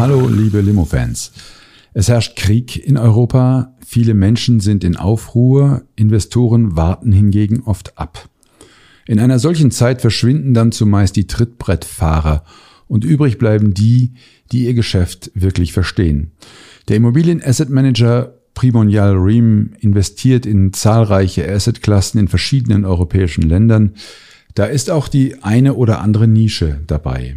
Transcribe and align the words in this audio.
Hallo, 0.00 0.28
liebe 0.28 0.62
Limo-Fans. 0.62 1.30
Es 1.92 2.08
herrscht 2.08 2.34
Krieg 2.34 2.74
in 2.74 2.96
Europa, 2.96 3.76
viele 3.86 4.14
Menschen 4.14 4.58
sind 4.58 4.82
in 4.82 4.96
Aufruhr, 4.96 5.82
Investoren 5.94 6.74
warten 6.74 7.12
hingegen 7.12 7.64
oft 7.64 7.98
ab. 7.98 8.30
In 9.06 9.20
einer 9.20 9.38
solchen 9.38 9.70
Zeit 9.70 10.00
verschwinden 10.00 10.54
dann 10.54 10.72
zumeist 10.72 11.16
die 11.16 11.26
Trittbrettfahrer 11.26 12.44
und 12.88 13.04
übrig 13.04 13.36
bleiben 13.36 13.74
die, 13.74 14.14
die 14.52 14.64
ihr 14.64 14.72
Geschäft 14.72 15.32
wirklich 15.34 15.74
verstehen. 15.74 16.30
Der 16.88 16.96
Immobilien-Asset 16.96 17.68
Manager 17.68 18.32
Primonial 18.54 19.12
Ream 19.16 19.74
investiert 19.80 20.46
in 20.46 20.72
zahlreiche 20.72 21.46
Assetklassen 21.46 22.18
in 22.18 22.28
verschiedenen 22.28 22.86
europäischen 22.86 23.42
Ländern. 23.42 23.92
Da 24.54 24.64
ist 24.64 24.90
auch 24.90 25.08
die 25.08 25.42
eine 25.42 25.74
oder 25.74 26.00
andere 26.00 26.26
Nische 26.26 26.80
dabei. 26.86 27.36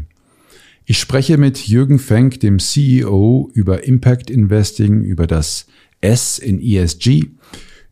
Ich 0.86 1.00
spreche 1.00 1.38
mit 1.38 1.66
Jürgen 1.66 1.98
Fenk, 1.98 2.42
dem 2.42 2.60
CEO, 2.60 3.50
über 3.54 3.86
Impact 3.86 4.30
Investing, 4.30 5.02
über 5.02 5.28
das 5.28 5.66
S 6.02 6.38
in 6.40 6.60
ESG, 6.62 7.30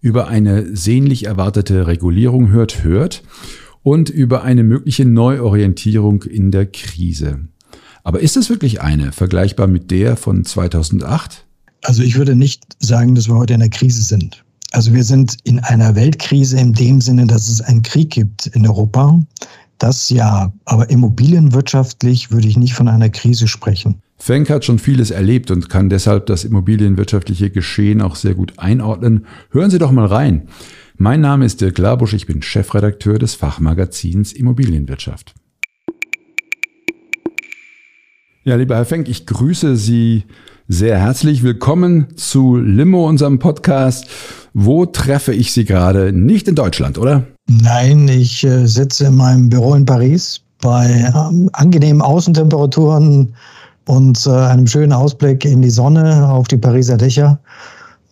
über 0.02 0.28
eine 0.28 0.76
sehnlich 0.76 1.26
erwartete 1.26 1.88
Regulierung 1.88 2.50
hört, 2.50 2.84
hört 2.84 3.24
und 3.82 4.10
über 4.10 4.44
eine 4.44 4.64
mögliche 4.64 5.06
Neuorientierung 5.06 6.24
in 6.24 6.52
der 6.52 6.66
Krise. 6.66 7.48
Aber 8.04 8.20
ist 8.20 8.36
es 8.36 8.50
wirklich 8.50 8.82
eine, 8.82 9.14
vergleichbar 9.14 9.68
mit 9.68 9.90
der 9.90 10.18
von 10.18 10.44
2008? 10.44 11.46
Also 11.84 12.04
ich 12.04 12.18
würde 12.18 12.36
nicht 12.36 12.76
sagen, 12.80 13.16
dass 13.16 13.30
wir 13.30 13.36
heute 13.36 13.54
in 13.54 13.62
einer 13.62 13.70
Krise 13.70 14.02
sind. 14.02 14.44
Also 14.72 14.94
wir 14.94 15.06
sind 15.06 15.38
in 15.44 15.60
einer 15.60 15.96
Weltkrise 15.96 16.58
in 16.58 16.74
dem 16.74 17.00
Sinne, 17.00 17.28
dass 17.28 17.48
es 17.48 17.62
einen 17.62 17.84
Krieg 17.84 18.10
gibt 18.10 18.48
in 18.48 18.68
Europa. 18.68 19.22
Das 19.82 20.12
ja, 20.12 20.54
aber 20.66 20.92
immobilienwirtschaftlich 20.92 22.30
würde 22.30 22.48
ich 22.48 22.56
nicht 22.56 22.76
von 22.76 22.88
einer 22.88 23.10
Krise 23.10 23.48
sprechen. 23.48 24.04
Fenk 24.16 24.52
hat 24.52 24.64
schon 24.64 24.78
vieles 24.78 25.10
erlebt 25.10 25.50
und 25.50 25.70
kann 25.70 25.90
deshalb 25.90 26.28
das 26.28 26.44
immobilienwirtschaftliche 26.44 27.50
Geschehen 27.50 28.00
auch 28.00 28.16
sehr 28.16 28.36
gut 28.36 28.60
einordnen. 28.60 29.26
Hören 29.50 29.72
Sie 29.72 29.80
doch 29.80 29.90
mal 29.90 30.06
rein. 30.06 30.44
Mein 30.98 31.20
Name 31.20 31.46
ist 31.46 31.62
Dirk 31.62 31.80
Labusch, 31.80 32.14
ich 32.14 32.28
bin 32.28 32.44
Chefredakteur 32.44 33.18
des 33.18 33.34
Fachmagazins 33.34 34.34
Immobilienwirtschaft. 34.34 35.34
Ja, 38.44 38.58
lieber 38.58 38.76
Herr 38.76 38.86
Fenk, 38.86 39.10
ich 39.10 39.26
grüße 39.26 39.78
Sie 39.78 40.26
sehr 40.68 41.00
herzlich. 41.00 41.42
Willkommen 41.42 42.16
zu 42.18 42.56
Limo, 42.56 43.10
unserem 43.10 43.40
Podcast. 43.40 44.08
Wo 44.54 44.86
treffe 44.86 45.34
ich 45.34 45.54
Sie 45.54 45.66
gerade? 45.66 46.14
Nicht 46.14 46.48
in 46.48 46.54
Deutschland, 46.54 47.00
oder? 47.00 47.26
Nein, 47.60 48.08
ich 48.08 48.44
äh, 48.46 48.66
sitze 48.66 49.06
in 49.06 49.16
meinem 49.16 49.50
Büro 49.50 49.74
in 49.74 49.86
Paris 49.86 50.42
bei 50.62 51.12
ähm, 51.14 51.50
angenehmen 51.54 52.02
Außentemperaturen 52.02 53.34
und 53.88 54.26
äh, 54.26 54.30
einem 54.30 54.68
schönen 54.68 54.94
Ausblick 54.94 55.44
in 55.44 55.62
die 55.62 55.70
Sonne 55.70 56.30
auf 56.30 56.48
die 56.48 56.58
Pariser 56.58 56.98
Dächer. 56.98 57.40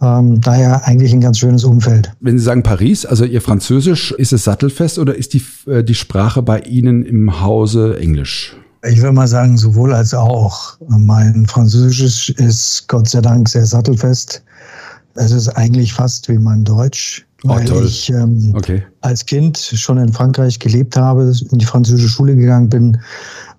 Ähm, 0.01 0.41
daher 0.41 0.85
eigentlich 0.85 1.13
ein 1.13 1.21
ganz 1.21 1.39
schönes 1.39 1.63
Umfeld. 1.63 2.11
Wenn 2.19 2.37
Sie 2.37 2.43
sagen 2.43 2.63
Paris, 2.63 3.05
also 3.05 3.23
Ihr 3.23 3.41
Französisch, 3.41 4.11
ist 4.11 4.33
es 4.33 4.43
sattelfest 4.43 4.99
oder 4.99 5.15
ist 5.15 5.33
die, 5.33 5.43
äh, 5.67 5.83
die 5.83 5.95
Sprache 5.95 6.41
bei 6.41 6.59
Ihnen 6.61 7.03
im 7.03 7.41
Hause 7.41 7.97
Englisch? 7.99 8.57
Ich 8.83 9.01
würde 9.01 9.13
mal 9.13 9.27
sagen, 9.27 9.57
sowohl 9.57 9.93
als 9.93 10.13
auch. 10.13 10.77
Mein 10.87 11.45
Französisch 11.45 12.29
ist 12.31 12.87
Gott 12.87 13.09
sei 13.09 13.21
Dank 13.21 13.47
sehr 13.47 13.65
sattelfest. 13.65 14.43
Es 15.15 15.31
ist 15.31 15.49
eigentlich 15.49 15.93
fast 15.93 16.29
wie 16.29 16.37
mein 16.37 16.63
Deutsch, 16.63 17.25
weil 17.43 17.65
toll. 17.65 17.85
ich 17.85 18.09
ähm, 18.09 18.53
okay. 18.55 18.83
als 19.01 19.25
Kind 19.25 19.57
schon 19.57 19.97
in 19.97 20.11
Frankreich 20.11 20.59
gelebt 20.59 20.97
habe, 20.97 21.33
in 21.51 21.57
die 21.57 21.65
französische 21.65 22.09
Schule 22.09 22.35
gegangen 22.35 22.69
bin. 22.69 22.97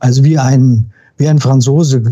Also 0.01 0.23
wie 0.25 0.39
ein, 0.39 0.91
wie 1.17 1.29
ein 1.29 1.39
Franzose 1.39 2.03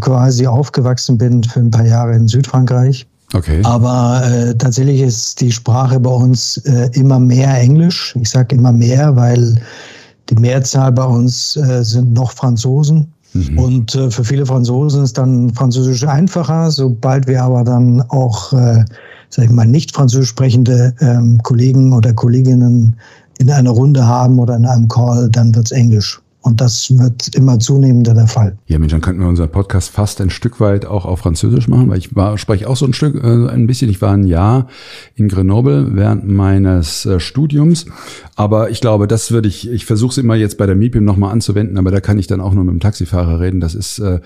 quasi 0.00 0.46
aufgewachsen 0.46 1.18
bin 1.18 1.42
für 1.42 1.60
ein 1.60 1.70
paar 1.70 1.86
Jahre 1.86 2.14
in 2.14 2.28
Südfrankreich. 2.28 3.06
Okay. 3.34 3.60
Aber 3.64 4.22
äh, 4.24 4.54
tatsächlich 4.54 5.00
ist 5.00 5.40
die 5.40 5.50
Sprache 5.50 5.98
bei 5.98 6.10
uns 6.10 6.58
äh, 6.58 6.90
immer 6.92 7.18
mehr 7.18 7.58
Englisch. 7.58 8.14
Ich 8.20 8.30
sage 8.30 8.54
immer 8.54 8.72
mehr, 8.72 9.16
weil 9.16 9.60
die 10.30 10.36
Mehrzahl 10.36 10.92
bei 10.92 11.04
uns 11.04 11.56
äh, 11.56 11.82
sind 11.82 12.12
noch 12.12 12.32
Franzosen. 12.32 13.12
Mhm. 13.36 13.58
Und 13.58 13.94
äh, 13.94 14.10
für 14.10 14.24
viele 14.24 14.46
Franzosen 14.46 15.02
ist 15.02 15.18
dann 15.18 15.52
Französisch 15.54 16.04
einfacher. 16.04 16.70
Sobald 16.70 17.26
wir 17.26 17.42
aber 17.42 17.64
dann 17.64 18.02
auch, 18.08 18.52
äh, 18.52 18.84
sag 19.28 19.44
ich 19.46 19.50
mal, 19.50 19.66
nicht 19.66 19.94
französisch 19.94 20.28
sprechende 20.28 20.94
ähm, 21.00 21.40
Kollegen 21.42 21.92
oder 21.92 22.12
Kolleginnen 22.12 22.96
in 23.38 23.50
einer 23.50 23.70
Runde 23.70 24.06
haben 24.06 24.38
oder 24.38 24.56
in 24.56 24.66
einem 24.66 24.88
Call, 24.88 25.28
dann 25.30 25.54
wird's 25.54 25.70
Englisch. 25.70 26.20
Und 26.46 26.60
das 26.60 26.96
wird 26.96 27.34
immer 27.34 27.58
zunehmender 27.58 28.14
der 28.14 28.28
Fall. 28.28 28.56
Ja, 28.68 28.78
Mensch, 28.78 28.92
dann 28.92 29.00
könnten 29.00 29.20
wir 29.20 29.26
unseren 29.26 29.50
Podcast 29.50 29.90
fast 29.90 30.20
ein 30.20 30.30
Stück 30.30 30.60
weit 30.60 30.86
auch 30.86 31.04
auf 31.04 31.18
Französisch 31.18 31.66
machen, 31.66 31.88
weil 31.88 31.98
ich 31.98 32.14
war, 32.14 32.38
spreche 32.38 32.68
auch 32.68 32.76
so 32.76 32.86
ein 32.86 32.92
Stück, 32.92 33.16
äh, 33.16 33.48
ein 33.48 33.66
bisschen. 33.66 33.90
Ich 33.90 34.00
war 34.00 34.12
ein 34.12 34.28
Jahr 34.28 34.68
in 35.16 35.26
Grenoble 35.26 35.96
während 35.96 36.28
meines 36.28 37.04
äh, 37.04 37.18
Studiums. 37.18 37.86
Aber 38.36 38.70
ich 38.70 38.80
glaube, 38.80 39.08
das 39.08 39.32
würde 39.32 39.48
ich, 39.48 39.68
ich 39.68 39.86
versuche 39.86 40.12
es 40.12 40.18
immer 40.18 40.36
jetzt 40.36 40.56
bei 40.56 40.66
der 40.66 40.76
MIPIM 40.76 41.04
nochmal 41.04 41.32
anzuwenden, 41.32 41.78
aber 41.78 41.90
da 41.90 41.98
kann 41.98 42.16
ich 42.16 42.28
dann 42.28 42.40
auch 42.40 42.54
nur 42.54 42.62
mit 42.62 42.74
dem 42.74 42.80
Taxifahrer 42.80 43.40
reden. 43.40 43.58
Das 43.58 43.74
ist, 43.74 43.98
äh, 43.98 44.20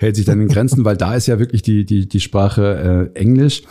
hält 0.00 0.16
sich 0.16 0.24
dann 0.24 0.40
in 0.40 0.48
Grenzen, 0.48 0.84
weil 0.84 0.96
da 0.96 1.14
ist 1.14 1.28
ja 1.28 1.38
wirklich 1.38 1.62
die, 1.62 1.84
die, 1.84 2.08
die 2.08 2.20
Sprache 2.20 3.10
äh, 3.14 3.16
Englisch. 3.16 3.62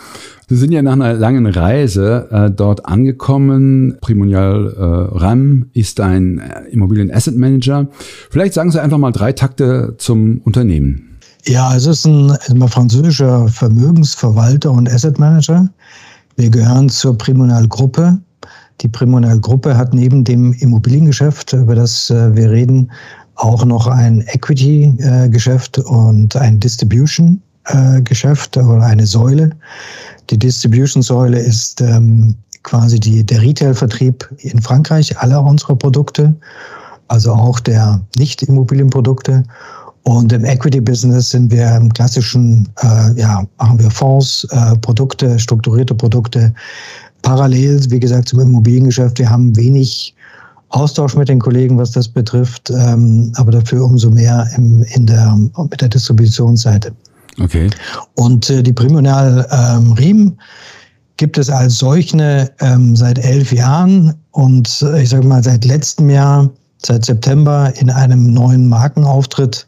Sie 0.49 0.55
sind 0.55 0.71
ja 0.71 0.81
nach 0.81 0.93
einer 0.93 1.13
langen 1.13 1.45
Reise 1.45 2.27
äh, 2.31 2.49
dort 2.49 2.87
angekommen. 2.87 3.97
Primonial 4.01 4.73
äh, 4.75 5.15
RAM 5.15 5.67
ist 5.73 5.99
ein 5.99 6.39
äh, 6.39 6.63
Immobilien-Asset 6.71 7.37
Manager. 7.37 7.87
Vielleicht 8.31 8.55
sagen 8.55 8.71
Sie 8.71 8.81
einfach 8.81 8.97
mal 8.97 9.11
drei 9.11 9.31
Takte 9.31 9.93
zum 9.99 10.41
Unternehmen. 10.43 11.19
Ja, 11.45 11.75
es 11.75 11.85
ist 11.85 12.05
ein, 12.05 12.31
ein 12.31 12.67
französischer 12.67 13.47
Vermögensverwalter 13.47 14.71
und 14.71 14.91
Asset 14.91 15.19
Manager. 15.19 15.69
Wir 16.35 16.49
gehören 16.49 16.89
zur 16.89 17.15
Primonial-Gruppe. 17.15 18.17
Die 18.81 18.87
Primonial-Gruppe 18.87 19.77
hat 19.77 19.93
neben 19.93 20.23
dem 20.23 20.53
Immobiliengeschäft, 20.53 21.53
über 21.53 21.75
das 21.75 22.09
äh, 22.09 22.35
wir 22.35 22.49
reden, 22.49 22.89
auch 23.35 23.65
noch 23.65 23.85
ein 23.85 24.21
Equity-Geschäft 24.21 25.77
äh, 25.77 25.81
und 25.81 26.35
ein 26.35 26.59
Distribution-Geschäft 26.59 28.57
äh, 28.57 28.61
oder 28.61 28.83
eine 28.83 29.05
Säule. 29.05 29.51
Die 30.29 30.37
Distribution-Säule 30.37 31.39
ist 31.39 31.81
ähm, 31.81 32.35
quasi 32.63 32.99
die, 32.99 33.25
der 33.25 33.41
Retail-Vertrieb 33.41 34.29
in 34.39 34.61
Frankreich 34.61 35.17
aller 35.17 35.43
unserer 35.43 35.75
Produkte, 35.75 36.35
also 37.07 37.33
auch 37.33 37.59
der 37.59 38.01
Nicht-Immobilienprodukte. 38.17 39.43
Und 40.03 40.31
im 40.31 40.45
Equity-Business 40.45 41.31
sind 41.31 41.51
wir 41.51 41.75
im 41.75 41.91
klassischen, 41.91 42.69
äh, 42.81 43.19
ja, 43.19 43.45
machen 43.57 43.79
wir 43.79 43.89
Fonds, 43.89 44.47
äh, 44.51 44.75
Produkte, 44.77 45.39
strukturierte 45.39 45.95
Produkte. 45.95 46.53
Parallel, 47.21 47.79
wie 47.89 47.99
gesagt, 47.99 48.29
zum 48.29 48.39
Immobiliengeschäft. 48.39 49.19
Wir 49.19 49.29
haben 49.29 49.55
wenig 49.55 50.15
Austausch 50.69 51.15
mit 51.15 51.27
den 51.27 51.39
Kollegen, 51.39 51.77
was 51.77 51.91
das 51.91 52.07
betrifft, 52.07 52.69
ähm, 52.69 53.31
aber 53.35 53.51
dafür 53.51 53.83
umso 53.83 54.11
mehr 54.11 54.47
im, 54.55 54.83
in 54.83 55.07
der, 55.07 55.35
mit 55.35 55.81
der 55.81 55.89
Distributionsseite. 55.89 56.93
Okay. 57.39 57.69
Und 58.15 58.49
äh, 58.49 58.61
die 58.63 58.73
Primonial 58.73 59.47
ähm, 59.51 59.93
Riem 59.93 60.37
gibt 61.17 61.37
es 61.37 61.49
als 61.49 61.77
solche 61.77 62.49
ähm, 62.61 62.95
seit 62.95 63.19
elf 63.19 63.51
Jahren 63.51 64.13
und 64.31 64.81
äh, 64.81 65.03
ich 65.03 65.09
sage 65.09 65.27
mal 65.27 65.43
seit 65.43 65.65
letztem 65.65 66.09
Jahr, 66.09 66.49
seit 66.85 67.05
September 67.05 67.73
in 67.75 67.89
einem 67.89 68.33
neuen 68.33 68.67
Markenauftritt, 68.67 69.67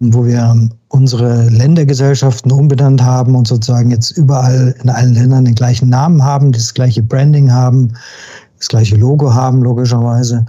wo 0.00 0.24
wir 0.24 0.70
unsere 0.88 1.48
Ländergesellschaften 1.50 2.50
umbenannt 2.50 3.02
haben 3.02 3.34
und 3.34 3.46
sozusagen 3.46 3.90
jetzt 3.90 4.12
überall 4.12 4.74
in 4.82 4.88
allen 4.88 5.14
Ländern 5.14 5.44
den 5.44 5.54
gleichen 5.54 5.90
Namen 5.90 6.22
haben, 6.22 6.52
das 6.52 6.72
gleiche 6.72 7.02
Branding 7.02 7.52
haben, 7.52 7.92
das 8.58 8.68
gleiche 8.68 8.96
Logo 8.96 9.32
haben, 9.32 9.62
logischerweise 9.62 10.46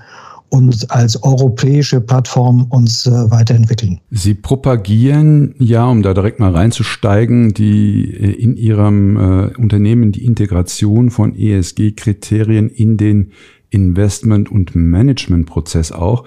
und 0.50 0.90
als 0.92 1.22
europäische 1.24 2.02
Plattform 2.02 2.66
uns 2.70 3.06
äh, 3.06 3.12
weiterentwickeln. 3.32 4.00
Sie 4.12 4.34
propagieren 4.34 5.56
ja, 5.60 5.86
um 5.86 6.02
da 6.02 6.14
direkt 6.14 6.40
mal 6.40 6.56
reinzusteigen, 6.56 7.54
die 7.54 8.14
äh, 8.14 8.32
in 8.32 8.58
Ihrem 8.58 9.18
äh, 9.18 9.58
Unternehmen 9.58 10.12
die 10.12 10.26
Integration 10.26 11.12
von 11.12 11.36
ESG-Kriterien 11.36 12.70
in 12.70 12.98
den 12.98 13.32
Investment- 13.70 14.52
und 14.52 14.76
Managementprozess 14.76 15.92
auch. 15.92 16.26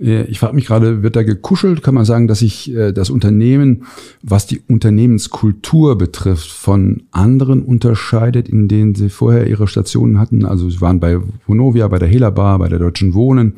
Äh, 0.00 0.24
ich 0.24 0.38
frage 0.38 0.54
mich 0.54 0.66
gerade, 0.66 1.02
wird 1.02 1.16
da 1.16 1.22
gekuschelt? 1.22 1.82
Kann 1.82 1.94
man 1.94 2.04
sagen, 2.04 2.28
dass 2.28 2.40
sich 2.40 2.74
äh, 2.74 2.92
das 2.92 3.10
Unternehmen, 3.10 3.84
was 4.22 4.46
die 4.46 4.60
Unternehmenskultur 4.68 5.98
betrifft, 5.98 6.50
von 6.50 7.02
anderen 7.10 7.62
unterscheidet, 7.62 8.48
in 8.48 8.68
denen 8.68 8.94
sie 8.94 9.08
vorher 9.08 9.46
ihre 9.46 9.68
Stationen 9.68 10.18
hatten? 10.18 10.44
Also 10.44 10.70
sie 10.70 10.80
waren 10.80 11.00
bei 11.00 11.18
Vonovia, 11.46 11.88
bei 11.88 11.98
der 11.98 12.08
Helabar, 12.08 12.58
bei 12.58 12.68
der 12.68 12.78
Deutschen 12.78 13.14
Wohnen. 13.14 13.54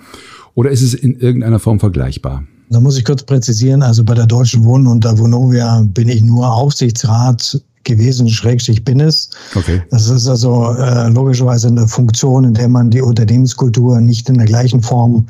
Oder 0.55 0.71
ist 0.71 0.83
es 0.83 0.95
in 0.95 1.15
irgendeiner 1.15 1.59
Form 1.59 1.81
vergleichbar? 1.81 2.45
Da 2.71 2.81
muss 2.81 2.99
ich 2.99 3.05
kurz 3.05 3.23
präzisieren, 3.23 3.83
also 3.83 4.05
bei 4.05 4.15
der 4.15 4.27
Deutschen 4.27 4.65
Wohnen 4.65 4.87
und 4.87 5.05
der 5.05 5.19
Vonovia 5.19 5.83
bin 5.87 6.09
ich 6.09 6.23
nur 6.23 6.53
Aufsichtsrat 6.53 7.63
gewesen, 7.89 8.29
Schrägstrich 8.29 8.85
bin 8.85 9.01
es. 9.01 9.31
Okay. 9.57 9.83
Das 9.91 10.09
ist 10.09 10.29
also 10.29 10.73
äh, 10.75 11.09
logischerweise 11.09 11.69
eine 11.69 11.89
Funktion, 11.89 12.45
in 12.45 12.55
der 12.55 12.69
man 12.69 12.91
die 12.91 13.03
Unternehmenskultur 13.03 14.01
nicht 14.01 14.29
in 14.29 14.39
der 14.39 14.47
gleichen 14.47 14.81
Form 14.81 15.27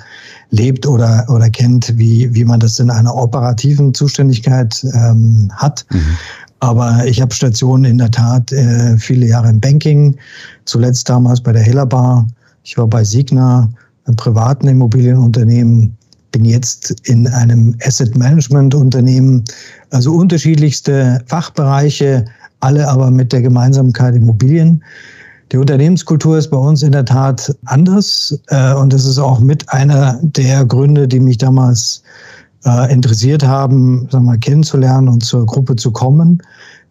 lebt 0.51 0.87
oder, 0.87 1.25
oder 1.29 1.49
kennt, 1.49 1.97
wie, 1.97 2.35
wie 2.35 2.45
man 2.45 2.61
das 2.61 2.79
in 2.79 2.91
einer 2.91 3.15
operativen 3.15 3.95
Zuständigkeit 3.95 4.85
ähm, 4.93 5.51
hat. 5.57 5.87
Mhm. 5.91 6.19
Aber 6.61 7.07
ich 7.07 7.21
habe 7.21 7.33
Stationen 7.33 7.85
in 7.85 7.99
der 7.99 8.11
Tat 8.11 8.53
äh, 8.53 8.99
viele 8.99 9.27
Jahre 9.27 9.49
im 9.49 9.61
Banking, 9.61 10.17
zuletzt 10.65 11.09
damals 11.09 11.41
bei 11.41 11.53
der 11.53 11.63
Hellerbar. 11.63 12.27
Ich 12.65 12.77
war 12.77 12.89
bei 12.89 13.05
Signa, 13.05 13.71
einem 14.07 14.17
privaten 14.17 14.67
Immobilienunternehmen, 14.67 15.97
bin 16.33 16.45
jetzt 16.45 16.97
in 17.05 17.27
einem 17.29 17.75
Asset 17.85 18.17
Management 18.17 18.75
Unternehmen, 18.75 19.45
also 19.91 20.13
unterschiedlichste 20.13 21.23
Fachbereiche, 21.27 22.25
alle 22.61 22.89
aber 22.89 23.11
mit 23.11 23.33
der 23.33 23.43
Gemeinsamkeit 23.43 24.15
Immobilien. 24.15 24.83
Die 25.53 25.57
Unternehmenskultur 25.57 26.37
ist 26.37 26.51
bei 26.51 26.57
uns 26.57 26.83
in 26.83 26.93
der 26.93 27.05
Tat 27.05 27.55
anders 27.65 28.39
äh, 28.49 28.75
und 28.75 28.93
das 28.93 29.07
ist 29.07 29.19
auch 29.19 29.41
mit 29.41 29.69
einer 29.73 30.19
der 30.23 30.65
Gründe, 30.67 31.09
die 31.09 31.21
mich 31.21 31.39
damals 31.39 32.03
äh, 32.67 32.93
interessiert 32.93 33.43
haben, 33.43 34.07
wir, 34.11 34.21
mal, 34.21 34.39
kennenzulernen 34.39 35.09
und 35.09 35.25
zur 35.25 35.47
Gruppe 35.47 35.77
zu 35.77 35.91
kommen. 35.91 36.43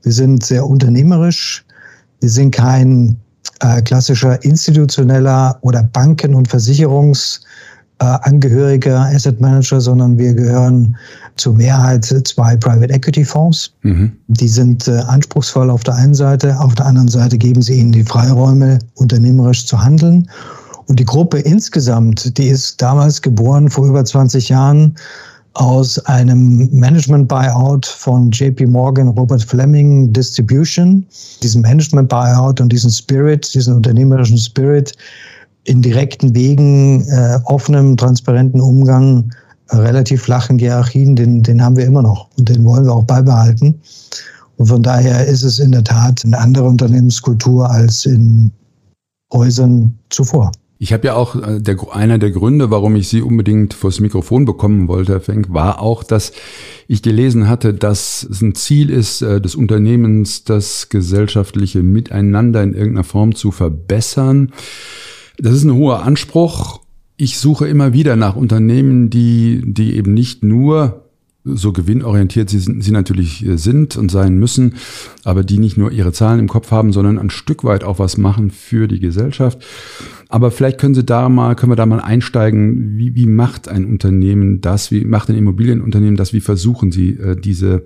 Wir 0.02 0.12
sind 0.12 0.44
sehr 0.44 0.66
unternehmerisch. 0.66 1.64
Wir 2.20 2.30
sind 2.30 2.52
kein 2.52 3.16
äh, 3.60 3.82
klassischer 3.84 4.44
institutioneller 4.44 5.58
oder 5.62 5.84
Banken- 5.84 6.34
und 6.34 6.50
Versicherungs- 6.50 7.42
äh, 8.00 8.06
Angehöriger 8.06 9.10
Asset 9.14 9.42
Manager, 9.42 9.82
sondern 9.82 10.18
wir 10.18 10.34
gehören 10.34 10.96
zur 11.38 11.56
Mehrheit 11.56 12.06
zwei 12.06 12.56
Private 12.58 12.94
Equity 12.94 13.24
Fonds. 13.26 13.72
Mhm. 13.84 14.12
Die 14.28 14.48
sind 14.48 14.88
äh, 14.88 15.00
anspruchsvoll 15.08 15.70
auf 15.70 15.84
der 15.84 15.96
einen 15.96 16.16
Seite, 16.16 16.60
auf 16.60 16.76
der 16.76 16.86
anderen 16.86 17.10
Seite 17.10 17.38
geben 17.38 17.62
sie 17.62 17.80
ihnen 17.80 17.92
die 17.92 18.04
Freiräume, 18.04 18.80
unternehmerisch 18.96 19.66
zu 19.66 19.82
handeln. 19.82 20.30
Und 20.88 21.00
die 21.00 21.06
Gruppe 21.06 21.40
insgesamt, 21.40 22.38
die 22.38 22.48
ist 22.48 22.82
damals 22.82 23.22
geboren, 23.22 23.70
vor 23.70 23.86
über 23.88 24.04
20 24.04 24.50
Jahren, 24.50 24.96
aus 25.58 25.98
einem 26.06 26.70
Management-Buyout 26.72 27.86
von 27.86 28.30
JP 28.32 28.68
Morgan, 28.68 29.08
Robert 29.08 29.44
Fleming 29.44 30.14
Distribution. 30.14 31.06
Diesen 31.42 31.62
Management-Buyout 31.64 32.62
und 32.62 32.72
diesen 32.72 32.92
Spirit, 32.92 33.54
diesen 33.54 33.74
unternehmerischen 33.74 34.38
Spirit, 34.38 34.94
in 35.64 35.82
direkten 35.82 36.34
Wegen, 36.36 37.02
äh, 37.10 37.40
offenem, 37.46 37.98
transparenten 37.98 38.62
Umgang, 38.62 39.32
relativ 39.70 40.24
flachen 40.24 40.60
Hierarchien, 40.60 41.16
den, 41.16 41.44
den 41.44 41.64
haben 41.64 41.76
wir 41.76 41.86
immer 41.86 42.02
noch 42.02 42.30
und 42.38 42.50
den 42.50 42.64
wollen 42.66 42.86
wir 42.86 42.94
auch 42.94 43.04
beibehalten. 43.04 43.82
Und 44.58 44.68
von 44.68 44.84
daher 44.84 45.26
ist 45.26 45.44
es 45.44 45.60
in 45.60 45.72
der 45.72 45.84
Tat 45.84 46.24
eine 46.26 46.38
andere 46.38 46.66
Unternehmenskultur 46.66 47.70
als 47.70 48.06
in 48.06 48.52
Häusern 49.32 49.98
zuvor. 50.10 50.52
Ich 50.80 50.94
habe 50.94 51.08
ja 51.08 51.16
auch, 51.16 51.36
äh, 51.36 51.60
der, 51.60 51.78
einer 51.92 52.20
der 52.20 52.32
Gründe, 52.32 52.70
warum 52.70 52.96
ich 52.96 53.08
Sie 53.08 53.22
unbedingt 53.22 53.74
vors 53.74 54.00
Mikrofon 54.00 54.46
bekommen 54.46 54.88
wollte, 54.88 55.14
Herr 55.14 55.22
Fenk, 55.22 55.52
war 55.52 55.82
auch, 55.82 56.04
dass 56.04 56.34
ich 56.88 57.02
gelesen 57.02 57.48
hatte, 57.48 57.74
dass 57.74 58.24
es 58.24 58.42
ein 58.42 58.54
Ziel 58.54 58.90
ist 58.92 59.22
äh, 59.22 59.42
des 59.42 59.56
Unternehmens, 59.56 60.44
das 60.44 60.90
gesellschaftliche 60.90 61.82
Miteinander 61.82 62.62
in 62.62 62.74
irgendeiner 62.74 63.04
Form 63.04 63.34
zu 63.34 63.52
verbessern. 63.52 64.54
Das 65.40 65.54
ist 65.54 65.64
ein 65.64 65.74
hoher 65.74 66.04
Anspruch. 66.04 66.82
Ich 67.18 67.40
suche 67.40 67.68
immer 67.68 67.94
wieder 67.94 68.16
nach 68.16 68.36
Unternehmen, 68.36 69.10
die, 69.10 69.64
die 69.66 69.96
eben 69.96 70.14
nicht 70.14 70.44
nur 70.44 71.04
so 71.56 71.72
gewinnorientiert 71.72 72.50
sie, 72.50 72.60
sie 72.60 72.92
natürlich 72.92 73.46
äh, 73.46 73.58
sind 73.58 73.96
und 73.96 74.12
sein 74.12 74.38
müssen, 74.38 74.76
aber 75.24 75.44
die 75.44 75.58
nicht 75.58 75.78
nur 75.78 75.92
ihre 75.92 76.12
Zahlen 76.12 76.40
im 76.40 76.48
Kopf 76.48 76.72
haben, 76.72 76.92
sondern 76.92 77.18
ein 77.18 77.30
Stück 77.30 77.64
weit 77.64 77.84
auch 77.84 78.00
was 78.00 78.18
machen 78.18 78.52
für 78.52 78.88
die 78.88 79.00
Gesellschaft. 79.00 79.64
Aber 80.30 80.52
vielleicht 80.52 80.78
können 80.78 80.94
Sie 80.94 81.06
da 81.06 81.30
mal, 81.30 81.56
können 81.56 81.72
wir 81.72 81.78
da 81.78 81.86
mal 81.86 82.02
einsteigen. 82.02 82.98
Wie, 82.98 83.16
wie 83.16 83.28
macht 83.28 83.70
ein 83.70 83.86
Unternehmen 83.86 84.60
das? 84.60 84.92
Wie 84.92 85.06
macht 85.06 85.30
ein 85.30 85.38
Immobilienunternehmen 85.38 86.18
das? 86.18 86.34
Wie 86.34 86.42
versuchen 86.42 86.92
Sie, 86.92 87.12
äh, 87.12 87.40
diese, 87.40 87.84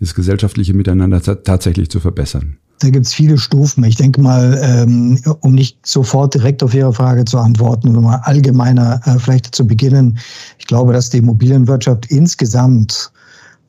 dieses 0.00 0.14
gesellschaftliche 0.14 0.74
Miteinander 0.74 1.22
tatsächlich 1.22 1.90
zu 1.90 2.00
verbessern? 2.00 2.56
Da 2.84 2.90
gibt 2.90 3.06
es 3.06 3.14
viele 3.14 3.38
Stufen. 3.38 3.82
Ich 3.84 3.96
denke 3.96 4.20
mal, 4.20 4.60
ähm, 4.62 5.18
um 5.40 5.54
nicht 5.54 5.78
sofort 5.86 6.34
direkt 6.34 6.62
auf 6.62 6.74
Ihre 6.74 6.92
Frage 6.92 7.24
zu 7.24 7.38
antworten, 7.38 7.96
um 7.96 8.04
mal 8.04 8.20
allgemeiner 8.24 9.00
äh, 9.06 9.18
vielleicht 9.18 9.54
zu 9.54 9.66
beginnen. 9.66 10.18
Ich 10.58 10.66
glaube, 10.66 10.92
dass 10.92 11.08
die 11.08 11.16
Immobilienwirtschaft 11.16 12.04
insgesamt 12.10 13.10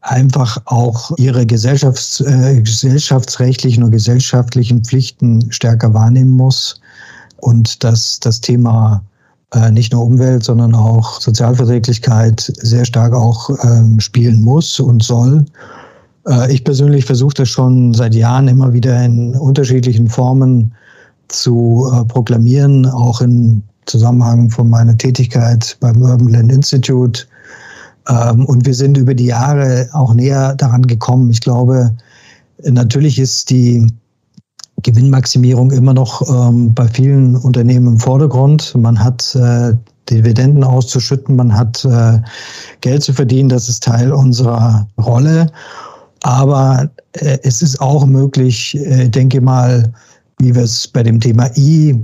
einfach 0.02 0.58
auch 0.66 1.12
ihre 1.18 1.46
Gesellschafts-, 1.46 2.22
äh, 2.26 2.62
gesellschaftsrechtlichen 2.62 3.84
und 3.84 3.92
gesellschaftlichen 3.92 4.84
Pflichten 4.84 5.50
stärker 5.50 5.94
wahrnehmen 5.94 6.32
muss 6.32 6.82
und 7.38 7.86
dass 7.86 8.20
das 8.20 8.42
Thema 8.42 9.02
äh, 9.54 9.72
nicht 9.72 9.94
nur 9.94 10.04
Umwelt, 10.04 10.44
sondern 10.44 10.76
auch 10.76 11.22
Sozialverträglichkeit 11.22 12.52
sehr 12.58 12.84
stark 12.84 13.14
auch 13.14 13.50
ähm, 13.64 13.98
spielen 14.02 14.44
muss 14.44 14.78
und 14.82 15.02
soll. 15.02 15.46
Äh, 16.28 16.54
ich 16.54 16.64
persönlich 16.64 17.06
versuche 17.06 17.36
das 17.36 17.50
schon 17.50 17.94
seit 17.94 18.16
Jahren 18.16 18.48
immer 18.48 18.74
wieder 18.74 19.04
in 19.04 19.36
unterschiedlichen 19.36 20.10
Formen 20.10 20.74
zu 21.28 21.90
äh, 21.92 22.06
proklamieren, 22.06 22.86
auch 22.86 23.22
im 23.22 23.64
Zusammenhang 23.86 24.50
von 24.50 24.70
meiner 24.70 24.98
Tätigkeit 24.98 25.78
beim 25.80 26.02
Urban 26.02 26.30
Land 26.30 26.52
Institute. 26.52 27.26
Ähm, 28.10 28.46
und 28.46 28.66
wir 28.66 28.74
sind 28.74 28.98
über 28.98 29.14
die 29.14 29.26
Jahre 29.26 29.90
auch 29.94 30.14
näher 30.14 30.56
daran 30.56 30.84
gekommen. 30.84 31.30
Ich 31.30 31.42
glaube, 31.42 31.92
natürlich 32.64 33.20
ist 33.20 33.50
die 33.50 33.88
Gewinnmaximierung 34.84 35.72
immer 35.72 35.94
noch 35.94 36.22
ähm, 36.30 36.74
bei 36.74 36.88
vielen 36.88 37.36
Unternehmen 37.36 37.88
im 37.88 38.00
Vordergrund. 38.00 38.76
Man 38.76 39.04
hat 39.04 39.36
äh, 39.36 39.74
Dividenden 40.10 40.64
auszuschütten, 40.64 41.36
man 41.36 41.52
hat 41.52 41.88
Geld 42.82 43.02
zu 43.02 43.12
verdienen, 43.12 43.50
das 43.50 43.68
ist 43.68 43.82
Teil 43.82 44.14
unserer 44.14 44.88
Rolle. 45.04 45.48
Aber 46.26 46.90
äh, 47.14 47.38
es 47.44 47.62
ist 47.62 47.80
auch 47.80 48.08
möglich, 48.08 48.76
äh, 48.80 49.08
denke 49.08 49.40
mal, 49.40 49.94
wie 50.40 50.56
wir 50.56 50.64
es 50.64 50.88
bei 50.88 51.04
dem 51.04 51.20
Thema 51.20 51.52
I 51.56 52.04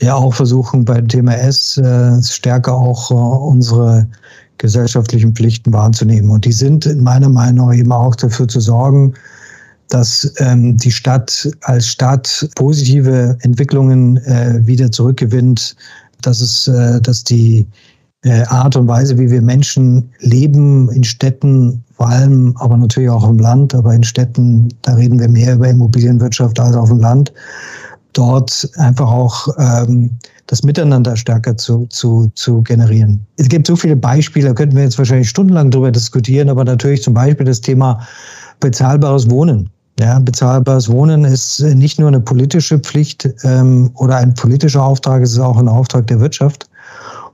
ja 0.00 0.16
auch 0.16 0.34
versuchen, 0.34 0.84
beim 0.84 1.06
Thema 1.06 1.36
S 1.36 1.78
äh, 1.78 2.20
stärker 2.24 2.74
auch 2.74 3.08
äh, 3.12 3.14
unsere 3.14 4.08
gesellschaftlichen 4.58 5.32
Pflichten 5.32 5.72
wahrzunehmen. 5.72 6.28
Und 6.30 6.44
die 6.44 6.52
sind 6.52 6.86
in 6.86 7.04
meiner 7.04 7.28
Meinung 7.28 7.72
eben 7.72 7.92
auch 7.92 8.16
dafür 8.16 8.48
zu 8.48 8.58
sorgen, 8.58 9.14
dass 9.90 10.34
ähm, 10.38 10.76
die 10.76 10.90
Stadt 10.90 11.48
als 11.60 11.86
Stadt 11.86 12.48
positive 12.56 13.38
Entwicklungen 13.42 14.16
äh, 14.24 14.60
wieder 14.66 14.90
zurückgewinnt, 14.90 15.76
dass 16.22 16.40
es, 16.40 16.66
äh, 16.66 17.00
dass 17.00 17.22
die 17.22 17.68
Art 18.50 18.76
und 18.76 18.86
Weise, 18.86 19.18
wie 19.18 19.32
wir 19.32 19.42
Menschen 19.42 20.08
leben 20.20 20.88
in 20.92 21.02
Städten, 21.02 21.82
vor 22.02 22.10
allem 22.10 22.52
aber 22.58 22.76
natürlich 22.76 23.08
auch 23.10 23.28
im 23.28 23.38
Land, 23.38 23.76
aber 23.76 23.94
in 23.94 24.02
Städten, 24.02 24.68
da 24.82 24.94
reden 24.94 25.20
wir 25.20 25.28
mehr 25.28 25.54
über 25.54 25.68
Immobilienwirtschaft 25.68 26.58
als 26.58 26.74
auf 26.74 26.88
dem 26.88 26.98
Land, 26.98 27.32
dort 28.12 28.68
einfach 28.78 29.08
auch 29.08 29.46
ähm, 29.56 30.10
das 30.48 30.64
Miteinander 30.64 31.14
stärker 31.14 31.56
zu, 31.56 31.86
zu, 31.90 32.28
zu 32.34 32.60
generieren. 32.62 33.24
Es 33.36 33.48
gibt 33.48 33.68
so 33.68 33.76
viele 33.76 33.94
Beispiele, 33.94 34.48
da 34.48 34.52
könnten 34.52 34.74
wir 34.74 34.82
jetzt 34.82 34.98
wahrscheinlich 34.98 35.28
stundenlang 35.28 35.70
darüber 35.70 35.92
diskutieren, 35.92 36.48
aber 36.48 36.64
natürlich 36.64 37.04
zum 37.04 37.14
Beispiel 37.14 37.46
das 37.46 37.60
Thema 37.60 38.00
bezahlbares 38.58 39.30
Wohnen. 39.30 39.70
Ja, 40.00 40.18
bezahlbares 40.18 40.88
Wohnen 40.88 41.24
ist 41.24 41.60
nicht 41.60 42.00
nur 42.00 42.08
eine 42.08 42.20
politische 42.20 42.80
Pflicht 42.80 43.32
ähm, 43.44 43.92
oder 43.94 44.16
ein 44.16 44.34
politischer 44.34 44.82
Auftrag, 44.82 45.22
es 45.22 45.30
ist 45.30 45.38
auch 45.38 45.56
ein 45.56 45.68
Auftrag 45.68 46.08
der 46.08 46.18
Wirtschaft. 46.18 46.68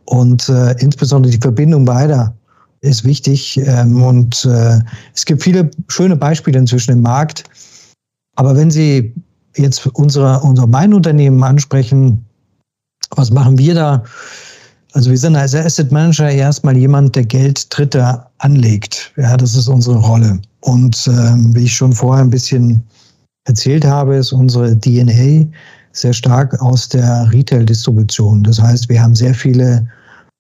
Und 0.04 0.46
äh, 0.50 0.72
insbesondere 0.72 1.32
die 1.32 1.40
Verbindung 1.40 1.86
beider 1.86 2.34
ist 2.80 3.04
wichtig. 3.04 3.58
Ähm, 3.64 4.02
und 4.02 4.44
äh, 4.44 4.78
es 5.14 5.24
gibt 5.24 5.42
viele 5.42 5.70
schöne 5.88 6.16
Beispiele 6.16 6.58
inzwischen 6.58 6.92
im 6.92 7.02
Markt. 7.02 7.44
Aber 8.36 8.56
wenn 8.56 8.70
Sie 8.70 9.12
jetzt 9.56 9.86
unsere, 9.86 10.40
unser 10.40 10.66
Mein 10.66 10.94
Unternehmen 10.94 11.42
ansprechen, 11.42 12.24
was 13.10 13.30
machen 13.30 13.58
wir 13.58 13.74
da? 13.74 14.04
Also 14.92 15.10
wir 15.10 15.18
sind 15.18 15.36
als 15.36 15.54
Asset 15.54 15.92
Manager 15.92 16.30
erstmal 16.30 16.76
jemand, 16.76 17.14
der 17.16 17.24
Geld 17.24 17.66
Dritter 17.70 18.30
anlegt. 18.38 19.12
Ja, 19.16 19.36
das 19.36 19.54
ist 19.54 19.68
unsere 19.68 19.98
Rolle. 19.98 20.40
Und 20.60 21.08
ähm, 21.08 21.54
wie 21.54 21.64
ich 21.64 21.74
schon 21.74 21.92
vorher 21.92 22.24
ein 22.24 22.30
bisschen 22.30 22.82
erzählt 23.44 23.84
habe, 23.84 24.16
ist 24.16 24.32
unsere 24.32 24.78
DNA 24.78 25.46
sehr 25.92 26.12
stark 26.12 26.60
aus 26.60 26.88
der 26.88 27.30
Retail-Distribution. 27.32 28.44
Das 28.44 28.60
heißt, 28.60 28.88
wir 28.88 29.02
haben 29.02 29.14
sehr 29.14 29.34
viele 29.34 29.86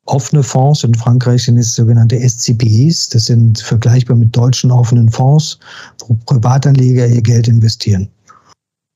offene 0.08 0.42
Fonds. 0.42 0.84
In 0.84 0.94
Frankreich 0.94 1.44
sind 1.44 1.58
es 1.58 1.74
sogenannte 1.74 2.18
SCPs. 2.18 3.10
Das 3.10 3.26
sind 3.26 3.60
vergleichbar 3.60 4.16
mit 4.16 4.36
deutschen 4.36 4.70
offenen 4.70 5.08
Fonds, 5.08 5.58
wo 6.06 6.14
Privatanleger 6.26 7.06
ihr 7.06 7.22
Geld 7.22 7.48
investieren. 7.48 8.08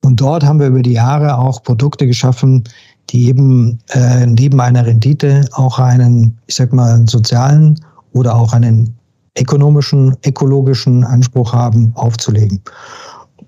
Und 0.05 0.21
dort 0.21 0.45
haben 0.45 0.59
wir 0.59 0.67
über 0.67 0.83
die 0.83 0.93
Jahre 0.93 1.39
auch 1.39 1.63
Produkte 1.63 2.07
geschaffen, 2.07 2.65
die 3.11 3.29
eben 3.29 3.79
äh, 3.91 4.27
neben 4.27 4.61
einer 4.61 4.85
Rendite 4.85 5.49
auch 5.53 5.79
einen, 5.79 6.39
ich 6.47 6.57
sag 6.57 6.73
mal, 6.73 7.07
sozialen 7.09 7.79
oder 8.13 8.35
auch 8.35 8.53
einen 8.53 8.95
ökonomischen, 9.39 10.17
ökologischen 10.27 11.05
Anspruch 11.05 11.53
haben, 11.53 11.93
aufzulegen. 11.95 12.61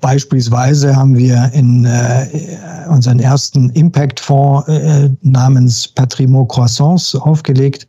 Beispielsweise 0.05 0.95
haben 0.95 1.17
wir 1.17 1.51
in 1.55 1.87
äh, 1.87 2.27
unseren 2.91 3.21
ersten 3.21 3.71
Impact-Fonds 3.71 4.69
äh, 4.69 5.09
namens 5.23 5.89
Patrimoine 5.89 6.47
Croissance 6.47 7.19
aufgelegt, 7.19 7.89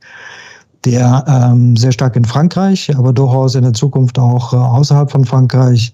der 0.85 1.25
ähm, 1.27 1.75
sehr 1.75 1.91
stark 1.91 2.15
in 2.15 2.23
Frankreich, 2.23 2.89
aber 2.95 3.11
durchaus 3.11 3.55
in 3.55 3.63
der 3.63 3.73
Zukunft 3.73 4.17
auch 4.17 4.53
äh, 4.53 4.55
außerhalb 4.55 5.11
von 5.11 5.25
Frankreich 5.25 5.93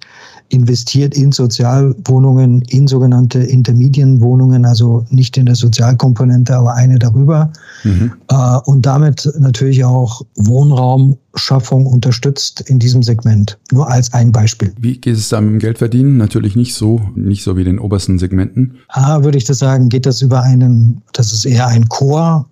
investiert 0.51 1.15
in 1.15 1.31
Sozialwohnungen, 1.31 2.61
in 2.63 2.87
sogenannte 2.87 3.39
Intermedienwohnungen, 3.39 4.65
also 4.65 5.05
nicht 5.09 5.37
in 5.37 5.45
der 5.45 5.55
Sozialkomponente, 5.55 6.55
aber 6.55 6.75
eine 6.75 6.99
darüber. 6.99 7.51
Mhm. 7.83 8.11
Äh, 8.29 8.57
und 8.65 8.85
damit 8.85 9.29
natürlich 9.39 9.83
auch 9.85 10.21
Wohnraumschaffung 10.35 11.85
unterstützt 11.85 12.61
in 12.61 12.79
diesem 12.79 13.01
Segment. 13.01 13.57
Nur 13.71 13.89
als 13.89 14.13
ein 14.13 14.31
Beispiel. 14.31 14.73
Wie 14.79 14.97
geht 14.97 15.15
es 15.15 15.29
da 15.29 15.39
mit 15.39 15.51
dem 15.51 15.59
Geldverdienen? 15.59 16.17
Natürlich 16.17 16.55
nicht 16.55 16.75
so, 16.75 17.01
nicht 17.15 17.43
so 17.43 17.55
wie 17.55 17.63
den 17.63 17.79
obersten 17.79 18.19
Segmenten. 18.19 18.75
Ah, 18.89 19.23
würde 19.23 19.37
ich 19.37 19.45
das 19.45 19.59
sagen, 19.59 19.89
geht 19.89 20.05
das 20.05 20.21
über 20.21 20.41
einen, 20.43 21.01
das 21.13 21.31
ist 21.31 21.45
eher 21.45 21.67
ein 21.67 21.87
Core 21.87 22.45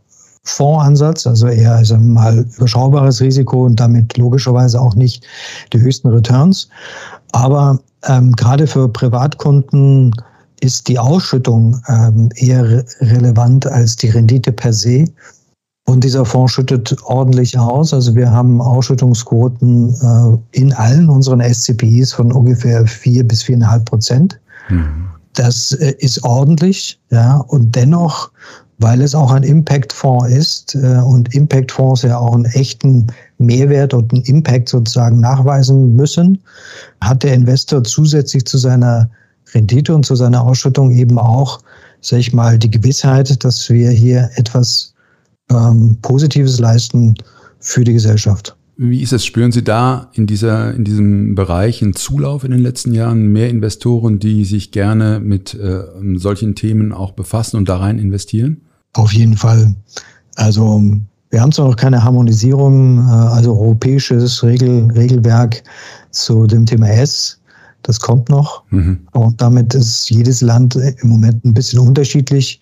Fondsansatz, 0.44 1.28
also 1.28 1.48
eher 1.48 1.76
also 1.76 1.98
mal 1.98 2.46
überschaubares 2.58 3.22
Risiko 3.22 3.66
und 3.66 3.80
damit 3.80 4.18
logischerweise 4.18 4.80
auch 4.80 4.96
nicht 4.96 5.26
die 5.74 5.80
höchsten 5.80 6.08
Returns. 6.08 6.70
Aber 7.32 7.80
ähm, 8.08 8.32
gerade 8.34 8.68
für 8.68 8.88
Privatkunden 8.90 10.14
ist 10.62 10.88
die 10.88 11.00
Ausschüttung 11.00 11.82
ähm, 11.88 12.30
eher 12.36 12.64
re 12.64 12.86
relevant 13.02 13.66
als 13.66 13.96
die 13.96 14.10
Rendite 14.10 14.52
per 14.52 14.74
se. 14.74 15.06
Und 15.86 16.04
dieser 16.04 16.24
Fonds 16.24 16.54
schüttet 16.54 16.96
ordentlich 17.04 17.58
aus. 17.58 17.94
Also 17.94 18.14
wir 18.14 18.30
haben 18.30 18.62
Ausschüttungsquoten 18.62 19.90
äh, 19.90 20.58
in 20.58 20.72
allen 20.74 21.10
unseren 21.10 21.42
SCPIs 21.42 22.14
von 22.14 22.32
ungefähr 22.32 22.86
vier 22.86 23.28
bis 23.28 23.42
viereinhalb 23.42 23.86
Prozent. 23.86 24.40
Mhm. 24.70 25.08
Das 25.34 25.72
äh, 25.72 25.96
ist 25.98 26.24
ordentlich, 26.24 27.00
ja. 27.10 27.38
Und 27.48 27.76
dennoch, 27.76 28.32
weil 28.80 29.02
es 29.02 29.14
auch 29.14 29.32
ein 29.32 29.44
Impact-Fonds 29.44 30.30
ist 30.30 30.76
äh, 30.76 31.02
und 31.06 31.34
Impact-Fonds 31.36 32.02
ja 32.02 32.18
auch 32.18 32.34
einen 32.34 32.46
echten 32.46 33.08
Mehrwert 33.38 33.94
und 33.94 34.12
einen 34.14 34.24
Impact 34.24 34.70
sozusagen 34.70 35.20
nachweisen 35.20 35.96
müssen, 35.96 36.40
hat 37.02 37.24
der 37.24 37.34
Investor 37.34 37.84
zusätzlich 37.84 38.46
zu 38.46 38.58
seiner 38.58 39.10
Rendite 39.54 39.94
und 39.94 40.06
zu 40.06 40.16
seiner 40.16 40.42
Ausschüttung 40.42 40.92
eben 40.92 41.20
auch, 41.20 41.60
sag 42.02 42.20
ich 42.20 42.34
mal, 42.34 42.58
die 42.58 42.72
Gewissheit, 42.72 43.44
dass 43.44 43.70
wir 43.70 43.92
hier 43.92 44.30
etwas 44.36 44.94
ähm, 45.52 45.98
Positives 46.02 46.60
leisten 46.60 47.16
für 47.60 47.84
die 47.84 47.94
Gesellschaft. 47.94 48.56
Wie 48.78 49.02
ist 49.02 49.12
es? 49.12 49.26
Spüren 49.26 49.52
Sie 49.52 49.64
da 49.64 50.10
in, 50.14 50.26
dieser, 50.26 50.74
in 50.74 50.86
diesem 50.86 51.36
Bereich 51.36 51.82
einen 51.82 51.96
Zulauf 51.96 52.46
in 52.46 52.52
den 52.52 52.62
letzten 52.62 52.94
Jahren? 52.94 53.28
Mehr 53.34 53.50
Investoren, 53.50 54.20
die 54.20 54.46
sich 54.46 54.72
gerne 54.72 55.20
mit 55.20 55.54
äh, 55.54 55.84
solchen 56.16 56.56
Themen 56.56 56.94
auch 56.94 57.12
befassen 57.12 57.58
und 57.58 57.68
da 57.68 57.76
rein 57.76 58.00
investieren? 58.00 58.62
Auf 58.94 59.14
jeden 59.14 59.38
Fall. 59.38 59.74
Also 60.36 60.82
wir 61.30 61.42
haben 61.42 61.52
zwar 61.52 61.68
noch 61.68 61.76
keine 61.76 62.04
Harmonisierung, 62.04 63.00
äh, 63.08 63.12
also 63.12 63.52
europäisches 63.52 64.44
Regel, 64.44 64.90
Regelwerk 64.92 65.64
zu 66.12 66.48
dem 66.48 66.66
Thema 66.66 66.90
S. 66.90 67.40
Das 67.84 68.00
kommt 68.00 68.30
noch. 68.30 68.64
Mhm. 68.72 69.00
Und 69.12 69.40
damit 69.42 69.74
ist 69.74 70.10
jedes 70.10 70.42
Land 70.42 70.76
im 70.76 71.10
Moment 71.10 71.46
ein 71.46 71.54
bisschen 71.54 71.80
unterschiedlich. 71.80 72.60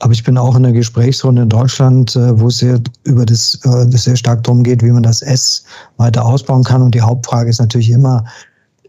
Aber 0.00 0.12
ich 0.12 0.22
bin 0.22 0.38
auch 0.38 0.54
in 0.56 0.62
der 0.62 0.72
Gesprächsrunde 0.72 1.42
in 1.42 1.48
Deutschland, 1.48 2.14
äh, 2.16 2.38
wo 2.38 2.48
es 2.48 2.58
sehr 2.58 2.80
über 3.04 3.26
das, 3.26 3.58
äh, 3.64 3.86
das 3.88 4.04
sehr 4.04 4.16
stark 4.16 4.44
darum 4.44 4.62
geht, 4.62 4.82
wie 4.82 4.90
man 4.90 5.02
das 5.02 5.22
S 5.22 5.64
weiter 5.96 6.24
ausbauen 6.24 6.64
kann. 6.64 6.82
Und 6.82 6.94
die 6.94 7.00
Hauptfrage 7.00 7.50
ist 7.50 7.58
natürlich 7.60 7.90
immer, 7.90 8.24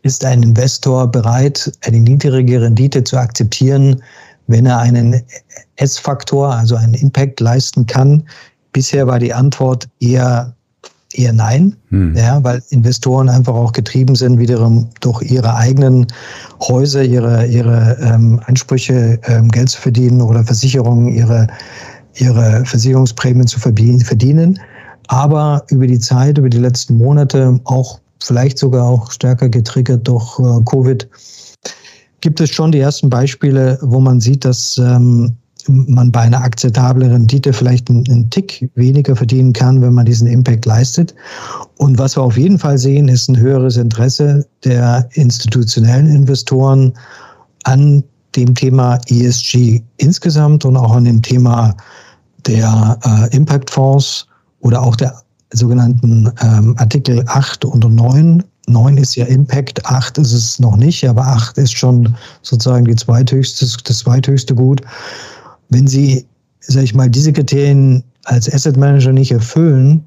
ist 0.04 0.24
ein 0.24 0.44
Investor 0.44 1.08
bereit, 1.08 1.72
eine 1.82 2.00
niedrige 2.00 2.62
Rendite 2.62 3.04
zu 3.04 3.18
akzeptieren, 3.18 4.02
wenn 4.50 4.66
er 4.66 4.80
einen 4.80 5.24
S-Faktor, 5.78 6.54
also 6.54 6.76
einen 6.76 6.94
Impact 6.94 7.40
leisten 7.40 7.86
kann, 7.86 8.24
Bisher 8.72 9.08
war 9.08 9.20
die 9.20 9.34
Antwort 9.34 9.90
eher, 10.00 10.54
eher 11.14 11.34
nein, 11.34 11.76
hm. 11.90 12.16
ja, 12.16 12.44
weil 12.44 12.62
Investoren 12.70 13.30
einfach 13.30 13.56
auch 13.56 13.72
getrieben 13.72 14.16
sind, 14.16 14.38
wiederum 14.38 14.90
durch 15.02 15.24
ihre 15.24 15.56
eigenen 15.56 16.08
Häuser, 16.62 17.04
ihre, 17.04 17.48
ihre 17.48 17.98
ähm, 18.02 18.40
Ansprüche, 18.46 19.20
ähm, 19.24 19.50
Geld 19.50 19.70
zu 19.70 19.82
verdienen 19.82 20.22
oder 20.22 20.44
Versicherungen, 20.44 21.10
ihre, 21.10 21.48
ihre 22.16 22.64
Versicherungsprämien 22.66 23.48
zu 23.48 23.60
verdienen. 23.60 24.60
Aber 25.08 25.64
über 25.70 25.88
die 25.88 26.00
Zeit, 26.00 26.38
über 26.38 26.50
die 26.50 26.60
letzten 26.60 26.98
Monate, 26.98 27.60
auch 27.64 28.00
vielleicht 28.22 28.60
sogar 28.60 28.86
auch 28.86 29.10
stärker 29.12 29.50
getriggert 29.50 30.08
durch 30.08 30.38
äh, 30.38 30.64
Covid, 30.66 31.10
gibt 32.22 32.40
es 32.42 32.50
schon 32.50 32.72
die 32.72 32.80
ersten 32.80 33.10
Beispiele, 33.10 33.78
wo 33.82 34.00
man 34.00 34.20
sieht, 34.20 34.46
dass 34.46 34.78
ähm, 34.78 35.36
man 35.68 36.12
bei 36.12 36.22
einer 36.22 36.42
akzeptablen 36.42 37.12
Rendite 37.12 37.54
vielleicht 37.54 37.90
einen, 37.90 38.06
einen, 38.10 38.30
Tick 38.30 38.70
weniger 38.76 39.16
verdienen 39.16 39.54
kann, 39.54 39.82
wenn 39.82 39.94
man 39.94 40.06
diesen 40.06 40.28
Impact 40.28 40.66
leistet. 40.66 41.14
Und 41.78 41.98
was 41.98 42.16
wir 42.16 42.24
auf 42.24 42.38
jeden 42.38 42.58
Fall 42.58 42.78
sehen, 42.78 43.08
ist 43.08 43.28
ein 43.30 43.38
höheres 43.38 43.78
Interesse 43.78 44.48
der 44.64 45.08
institutionellen 45.14 46.08
Investoren 46.08 46.94
an 47.64 48.04
dem 48.36 48.56
Thema 48.56 49.00
ESG 49.08 49.82
insgesamt 49.98 50.66
und 50.66 50.78
auch 50.78 50.94
an 50.94 51.06
dem 51.06 51.22
Thema 51.22 51.76
der 52.48 52.98
äh, 53.04 53.36
Impact-Fonds 53.36 54.28
oder 54.62 54.82
auch 54.82 54.96
der 54.96 55.22
sogenannten 55.52 56.32
ähm, 56.42 56.76
Artikel 56.78 57.24
8 57.28 57.66
und 57.66 57.84
9 57.84 58.44
9 58.70 58.98
ist 58.98 59.16
ja 59.16 59.26
Impact, 59.26 59.86
8 59.86 60.18
ist 60.20 60.34
es 60.34 60.60
noch 60.60 60.78
nicht, 60.78 61.08
aber 61.08 61.28
8 61.28 61.58
ist 61.58 61.78
schon 61.78 62.16
sozusagen 62.42 62.86
die 62.86 62.96
zweithöchste, 62.96 63.66
das 63.84 64.00
zweithöchste 64.00 64.56
Gut. 64.56 64.82
Wenn 65.70 65.88
Sie, 65.88 66.26
sag 66.60 66.84
ich 66.84 66.96
mal, 66.96 67.10
diese 67.10 67.34
Kriterien 67.34 68.04
als 68.26 68.52
Asset 68.52 68.78
Manager 68.78 69.12
nicht 69.12 69.32
erfüllen, 69.32 70.04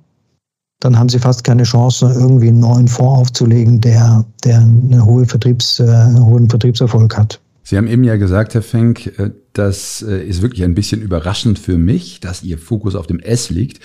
dann 0.80 0.98
haben 0.98 1.08
Sie 1.08 1.18
fast 1.18 1.44
keine 1.44 1.62
Chance, 1.62 2.12
irgendwie 2.14 2.48
einen 2.48 2.60
neuen 2.60 2.88
Fonds 2.88 3.20
aufzulegen, 3.20 3.80
der, 3.80 4.24
der 4.44 4.58
eine 4.58 5.04
hohe 5.04 5.26
Vertriebs, 5.26 5.78
äh, 5.78 5.84
einen 5.84 6.24
hohen 6.24 6.50
Vertriebserfolg 6.50 7.16
hat. 7.16 7.40
Sie 7.64 7.76
haben 7.76 7.86
eben 7.86 8.02
ja 8.02 8.16
gesagt, 8.16 8.54
Herr 8.54 8.62
Fenk, 8.62 9.18
äh, 9.18 9.30
das 9.52 10.02
äh, 10.02 10.26
ist 10.26 10.42
wirklich 10.42 10.64
ein 10.64 10.74
bisschen 10.74 11.00
überraschend 11.00 11.58
für 11.58 11.78
mich, 11.78 12.20
dass 12.20 12.42
Ihr 12.42 12.58
Fokus 12.58 12.96
auf 12.96 13.06
dem 13.06 13.20
S 13.20 13.50
liegt. 13.50 13.80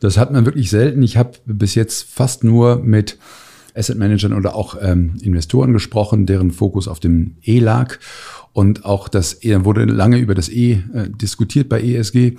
Das 0.00 0.18
hat 0.18 0.32
man 0.32 0.44
wirklich 0.44 0.70
selten. 0.70 1.02
Ich 1.02 1.16
habe 1.16 1.32
bis 1.46 1.74
jetzt 1.74 2.06
fast 2.10 2.42
nur 2.42 2.78
mit 2.78 3.18
Asset 3.74 3.98
Managern 3.98 4.32
oder 4.32 4.54
auch 4.54 4.76
ähm, 4.80 5.14
Investoren 5.22 5.72
gesprochen, 5.72 6.26
deren 6.26 6.50
Fokus 6.50 6.88
auf 6.88 7.00
dem 7.00 7.36
E 7.42 7.58
lag. 7.58 7.98
Und 8.52 8.84
auch 8.84 9.08
das 9.08 9.44
E 9.44 9.64
wurde 9.64 9.84
lange 9.84 10.18
über 10.18 10.34
das 10.34 10.48
E 10.48 10.82
äh, 10.92 11.08
diskutiert 11.08 11.68
bei 11.68 11.80
ESG. 11.80 12.32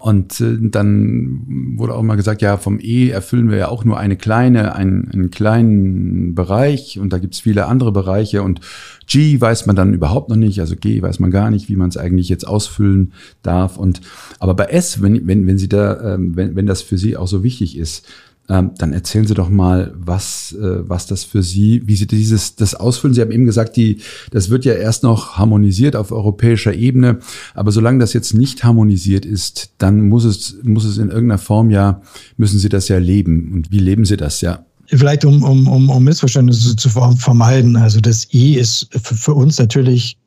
Und 0.00 0.40
äh, 0.40 0.56
dann 0.60 1.76
wurde 1.76 1.94
auch 1.94 2.02
mal 2.02 2.16
gesagt, 2.16 2.42
ja, 2.42 2.56
vom 2.56 2.80
E 2.80 3.10
erfüllen 3.10 3.48
wir 3.48 3.58
ja 3.58 3.68
auch 3.68 3.84
nur 3.84 3.96
eine 3.96 4.16
kleine, 4.16 4.74
einen, 4.74 5.08
einen 5.12 5.30
kleinen 5.30 6.34
Bereich 6.34 6.98
und 6.98 7.12
da 7.12 7.18
gibt's 7.18 7.38
viele 7.38 7.66
andere 7.66 7.92
Bereiche. 7.92 8.42
Und 8.42 8.60
G 9.06 9.40
weiß 9.40 9.66
man 9.66 9.76
dann 9.76 9.94
überhaupt 9.94 10.30
noch 10.30 10.36
nicht, 10.36 10.58
also 10.58 10.74
G 10.74 11.00
weiß 11.00 11.20
man 11.20 11.30
gar 11.30 11.50
nicht, 11.50 11.68
wie 11.68 11.76
man 11.76 11.90
es 11.90 11.96
eigentlich 11.96 12.28
jetzt 12.28 12.46
ausfüllen 12.46 13.12
darf. 13.44 13.76
Und 13.76 14.00
aber 14.40 14.54
bei 14.54 14.64
S, 14.64 15.00
wenn, 15.00 15.28
wenn, 15.28 15.46
wenn 15.46 15.58
Sie 15.58 15.68
da, 15.68 16.14
ähm, 16.14 16.34
wenn, 16.34 16.56
wenn 16.56 16.66
das 16.66 16.82
für 16.82 16.98
Sie 16.98 17.16
auch 17.16 17.28
so 17.28 17.44
wichtig 17.44 17.78
ist, 17.78 18.04
ähm, 18.48 18.72
dann 18.76 18.92
erzählen 18.92 19.26
Sie 19.26 19.34
doch 19.34 19.48
mal, 19.48 19.92
was, 19.96 20.52
äh, 20.52 20.88
was 20.88 21.06
das 21.06 21.24
für 21.24 21.42
Sie, 21.42 21.82
wie 21.86 21.94
Sie 21.94 22.06
dieses, 22.06 22.56
das 22.56 22.74
ausfüllen. 22.74 23.14
Sie 23.14 23.20
haben 23.20 23.30
eben 23.30 23.46
gesagt, 23.46 23.76
die, 23.76 24.00
das 24.30 24.50
wird 24.50 24.64
ja 24.64 24.74
erst 24.74 25.04
noch 25.04 25.36
harmonisiert 25.36 25.94
auf 25.94 26.10
europäischer 26.12 26.74
Ebene. 26.74 27.18
Aber 27.54 27.70
solange 27.70 27.98
das 27.98 28.12
jetzt 28.12 28.34
nicht 28.34 28.64
harmonisiert 28.64 29.24
ist, 29.24 29.72
dann 29.78 30.08
muss 30.08 30.24
es, 30.24 30.56
muss 30.62 30.84
es 30.84 30.98
in 30.98 31.08
irgendeiner 31.08 31.38
Form 31.38 31.70
ja, 31.70 32.02
müssen 32.36 32.58
Sie 32.58 32.68
das 32.68 32.88
ja 32.88 32.98
leben. 32.98 33.52
Und 33.52 33.70
wie 33.70 33.78
leben 33.78 34.04
Sie 34.04 34.16
das 34.16 34.40
ja? 34.40 34.64
Vielleicht 34.86 35.24
um, 35.24 35.42
um, 35.42 35.68
um, 35.68 35.88
um 35.88 36.04
Missverständnisse 36.04 36.76
zu 36.76 36.88
vermeiden. 36.88 37.76
Also 37.76 38.00
das 38.00 38.26
I 38.34 38.56
ist 38.56 38.88
für, 39.02 39.14
für 39.14 39.34
uns 39.34 39.58
natürlich 39.58 40.18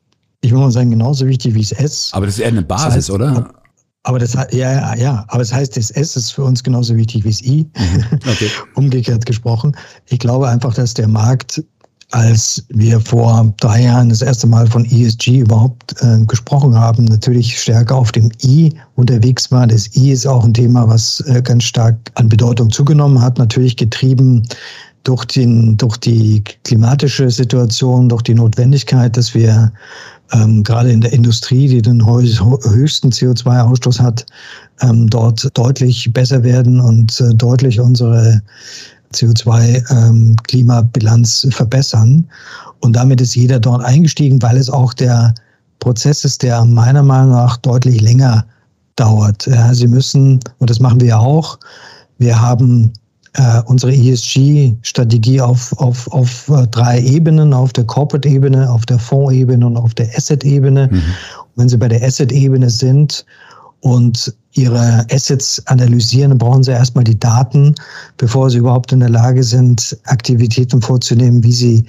ich 0.42 0.52
will 0.52 0.58
mal 0.58 0.70
sagen, 0.70 0.90
genauso 0.90 1.26
wichtig 1.26 1.54
wie 1.54 1.60
das 1.60 1.72
S. 1.72 2.10
Aber 2.12 2.26
das 2.26 2.36
ist 2.36 2.40
eher 2.40 2.48
eine 2.48 2.62
Basis, 2.62 2.84
das 2.84 2.94
heißt, 2.94 3.10
oder? 3.10 3.52
Aber 4.06 4.20
das 4.20 4.34
ja, 4.34 4.48
ja, 4.52 4.94
ja, 4.94 5.24
aber 5.28 5.40
das 5.40 5.52
heißt, 5.52 5.76
das 5.76 5.90
S 5.90 6.14
ist 6.14 6.30
für 6.30 6.44
uns 6.44 6.62
genauso 6.62 6.94
wichtig 6.94 7.24
wie 7.24 7.30
das 7.30 7.42
I. 7.42 7.66
Mhm. 7.76 8.04
Okay. 8.20 8.50
Umgekehrt 8.74 9.26
gesprochen. 9.26 9.76
Ich 10.06 10.20
glaube 10.20 10.48
einfach, 10.48 10.74
dass 10.74 10.94
der 10.94 11.08
Markt 11.08 11.60
als 12.12 12.64
wir 12.68 13.00
vor 13.00 13.52
drei 13.56 13.82
Jahren 13.82 14.10
das 14.10 14.22
erste 14.22 14.46
Mal 14.46 14.68
von 14.68 14.84
ESG 14.84 15.40
überhaupt 15.40 15.96
äh, 16.02 16.24
gesprochen 16.24 16.76
haben, 16.76 17.06
natürlich 17.06 17.60
stärker 17.60 17.96
auf 17.96 18.12
dem 18.12 18.30
I 18.44 18.72
unterwegs 18.94 19.50
war. 19.50 19.66
Das 19.66 19.96
I 19.96 20.12
ist 20.12 20.24
auch 20.24 20.44
ein 20.44 20.54
Thema, 20.54 20.86
was 20.88 21.18
äh, 21.26 21.42
ganz 21.42 21.64
stark 21.64 21.96
an 22.14 22.28
Bedeutung 22.28 22.70
zugenommen 22.70 23.20
hat, 23.20 23.38
natürlich 23.38 23.76
getrieben 23.76 24.46
durch, 25.02 25.24
den, 25.24 25.76
durch 25.76 25.96
die 25.96 26.44
klimatische 26.62 27.28
Situation, 27.28 28.08
durch 28.08 28.22
die 28.22 28.34
Notwendigkeit, 28.34 29.16
dass 29.16 29.34
wir 29.34 29.72
ähm, 30.32 30.64
gerade 30.64 30.90
in 30.90 31.00
der 31.00 31.12
Industrie, 31.12 31.68
die 31.68 31.82
den 31.82 32.04
höchsten 32.04 33.10
CO2-Ausstoß 33.10 34.00
hat, 34.00 34.26
ähm, 34.80 35.08
dort 35.08 35.48
deutlich 35.56 36.12
besser 36.12 36.42
werden 36.42 36.80
und 36.80 37.20
äh, 37.20 37.32
deutlich 37.34 37.78
unsere 37.80 38.42
CO2-Klimabilanz 39.12 41.44
ähm, 41.44 41.52
verbessern. 41.52 42.28
Und 42.80 42.96
damit 42.96 43.20
ist 43.20 43.36
jeder 43.36 43.60
dort 43.60 43.84
eingestiegen, 43.84 44.42
weil 44.42 44.56
es 44.56 44.68
auch 44.68 44.92
der 44.94 45.32
Prozess 45.78 46.24
ist, 46.24 46.42
der 46.42 46.64
meiner 46.64 47.02
Meinung 47.02 47.32
nach 47.32 47.58
deutlich 47.58 48.00
länger 48.00 48.46
dauert. 48.96 49.46
Ja, 49.46 49.72
Sie 49.74 49.86
müssen, 49.86 50.40
und 50.58 50.70
das 50.70 50.80
machen 50.80 51.00
wir 51.00 51.18
auch, 51.18 51.58
wir 52.18 52.40
haben 52.40 52.92
äh, 53.36 53.62
unsere 53.66 53.92
ESG-Strategie 53.92 55.40
auf, 55.40 55.72
auf, 55.78 56.10
auf 56.12 56.48
äh, 56.48 56.66
drei 56.68 57.00
Ebenen, 57.00 57.52
auf 57.52 57.72
der 57.72 57.84
Corporate-Ebene, 57.84 58.70
auf 58.70 58.86
der 58.86 58.98
Fonds-Ebene 58.98 59.66
und 59.66 59.76
auf 59.76 59.94
der 59.94 60.08
Asset-Ebene. 60.16 60.88
Mhm. 60.90 61.02
wenn 61.56 61.68
Sie 61.68 61.76
bei 61.76 61.88
der 61.88 62.02
Asset-Ebene 62.02 62.70
sind 62.70 63.24
und 63.80 64.34
ihre 64.52 65.06
Assets 65.10 65.62
analysieren, 65.66 66.36
brauchen 66.38 66.62
sie 66.62 66.70
erstmal 66.70 67.04
die 67.04 67.18
Daten, 67.18 67.74
bevor 68.16 68.50
sie 68.50 68.58
überhaupt 68.58 68.90
in 68.92 69.00
der 69.00 69.10
Lage 69.10 69.44
sind, 69.44 69.96
Aktivitäten 70.04 70.80
vorzunehmen, 70.80 71.44
wie 71.44 71.52
sie 71.52 71.84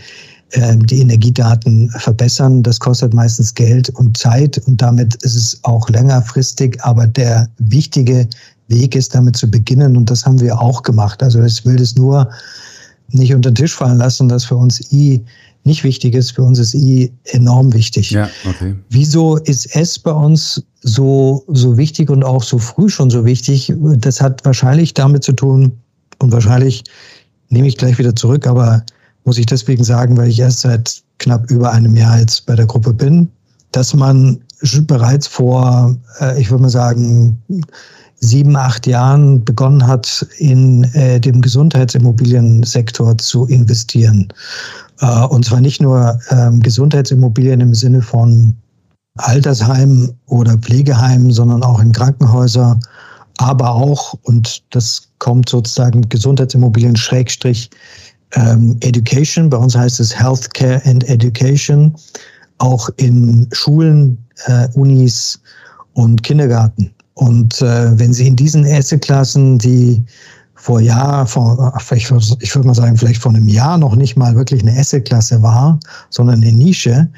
äh, 0.52 0.76
die 0.76 1.00
Energiedaten 1.00 1.90
verbessern. 1.92 2.64
Das 2.64 2.80
kostet 2.80 3.14
meistens 3.14 3.54
Geld 3.54 3.90
und 3.92 4.18
Zeit 4.18 4.58
und 4.66 4.82
damit 4.82 5.16
ist 5.24 5.36
es 5.36 5.60
auch 5.64 5.90
längerfristig. 5.90 6.78
Aber 6.84 7.08
der 7.08 7.50
wichtige 7.58 8.28
Weg 8.68 8.96
ist, 8.96 9.16
damit 9.16 9.38
zu 9.38 9.50
beginnen 9.50 9.98
und 9.98 10.10
das 10.10 10.26
haben 10.26 10.40
wir 10.40 10.60
auch 10.60 10.84
gemacht. 10.84 11.24
Also 11.24 11.42
ich 11.44 11.66
will 11.66 11.78
das 11.78 11.96
nur 11.96 12.30
nicht 13.10 13.34
unter 13.34 13.52
den 13.52 13.56
Tisch 13.56 13.74
fallen 13.74 13.98
lassen, 13.98 14.28
dass 14.28 14.46
für 14.46 14.58
uns 14.58 14.92
I 14.92 15.24
nicht 15.64 15.84
wichtig 15.84 16.14
ist. 16.14 16.32
Für 16.32 16.44
uns 16.44 16.60
ist 16.60 16.74
I 16.74 17.12
enorm 17.26 17.74
wichtig. 17.74 18.12
Ja, 18.12 18.30
okay. 18.48 18.76
Wieso 18.90 19.38
ist 19.38 19.76
S 19.76 19.98
bei 20.00 20.12
uns 20.12 20.64
so, 20.82 21.44
so 21.48 21.78
wichtig 21.78 22.10
und 22.10 22.24
auch 22.24 22.44
so 22.44 22.58
früh 22.58 22.90
schon 22.90 23.10
so 23.10 23.26
wichtig? 23.26 23.74
Das 24.00 24.22
hat 24.22 24.44
wahrscheinlich 24.46 24.94
damit 24.94 25.24
zu 25.24 25.34
tun, 25.34 25.72
und 26.20 26.32
wahrscheinlich 26.32 26.84
nehme 27.50 27.68
ich 27.68 27.78
gleich 27.78 27.98
wieder 27.98 28.16
zurück, 28.16 28.48
aber 28.48 28.84
muss 29.26 29.38
ich 29.38 29.46
deswegen 29.46 29.84
sagen, 29.84 30.18
weil 30.18 30.30
ich 30.30 30.40
erst 30.40 30.62
seit 30.62 31.02
knapp 31.20 31.50
über 31.50 31.72
einem 31.72 31.96
Jahr 31.96 32.20
jetzt 32.20 32.46
bei 32.46 32.56
der 32.56 32.66
Gruppe 32.66 32.94
bin, 32.94 33.30
dass 33.72 33.94
man 33.94 34.40
bereits 34.88 35.28
vor, 35.28 35.96
äh, 36.20 36.42
ich 36.42 36.50
würde 36.50 36.64
mal 36.64 36.70
sagen, 36.70 37.38
sieben, 38.20 38.56
acht 38.56 38.88
Jahren 38.88 39.44
begonnen 39.44 39.86
hat, 39.86 40.26
in 40.38 40.84
äh, 40.96 41.20
dem 41.20 41.42
Gesundheitsimmobiliensektor 41.42 43.18
zu 43.18 43.46
investieren. 43.46 44.28
Äh, 45.02 45.26
und 45.26 45.46
zwar 45.46 45.62
nicht 45.62 45.82
nur 45.82 46.20
ähm, 46.32 46.60
Gesundheitsimmobilien 46.62 47.62
im 47.62 47.74
Sinne 47.74 48.02
von 48.02 48.56
Altersheimen 49.18 50.12
oder 50.28 50.58
Pflegeheimen, 50.58 51.32
sondern 51.32 51.64
auch 51.64 51.80
in 51.80 51.92
Krankenhäuser, 51.92 52.80
aber 53.38 53.70
auch, 53.70 54.16
und 54.24 54.64
das 54.72 55.10
kommt 55.20 55.50
sozusagen 55.50 56.08
Gesundheitsimmobilien 56.10 56.96
Schrägstrich 56.96 57.70
ähm, 58.34 58.78
Education, 58.82 59.50
bei 59.50 59.58
uns 59.58 59.76
heißt 59.76 60.00
es 60.00 60.18
Healthcare 60.18 60.82
and 60.86 61.08
Education, 61.08 61.96
auch 62.58 62.90
in 62.98 63.48
Schulen, 63.52 64.18
äh, 64.46 64.68
Unis 64.74 65.40
und 65.94 66.24
Kindergarten. 66.24 66.94
Und 67.18 67.64
äh, 67.64 67.98
wenn 67.98 68.14
Sie 68.14 68.28
in 68.28 68.36
diesen 68.36 68.64
Asset-Klassen, 68.64 69.58
die 69.58 70.04
vor 70.54 70.80
Jahr, 70.80 71.26
vor, 71.26 71.74
ich 71.90 72.10
würde 72.12 72.68
mal 72.68 72.76
sagen, 72.76 72.96
vielleicht 72.96 73.22
vor 73.22 73.34
einem 73.34 73.48
Jahr 73.48 73.80
noch 73.80 73.96
nicht 73.96 74.16
mal 74.16 74.36
wirklich 74.36 74.62
eine 74.62 74.78
Asset-Klasse 74.78 75.42
war, 75.42 75.80
sondern 76.12 76.44
eine 76.44 76.52
Nische 76.52 77.10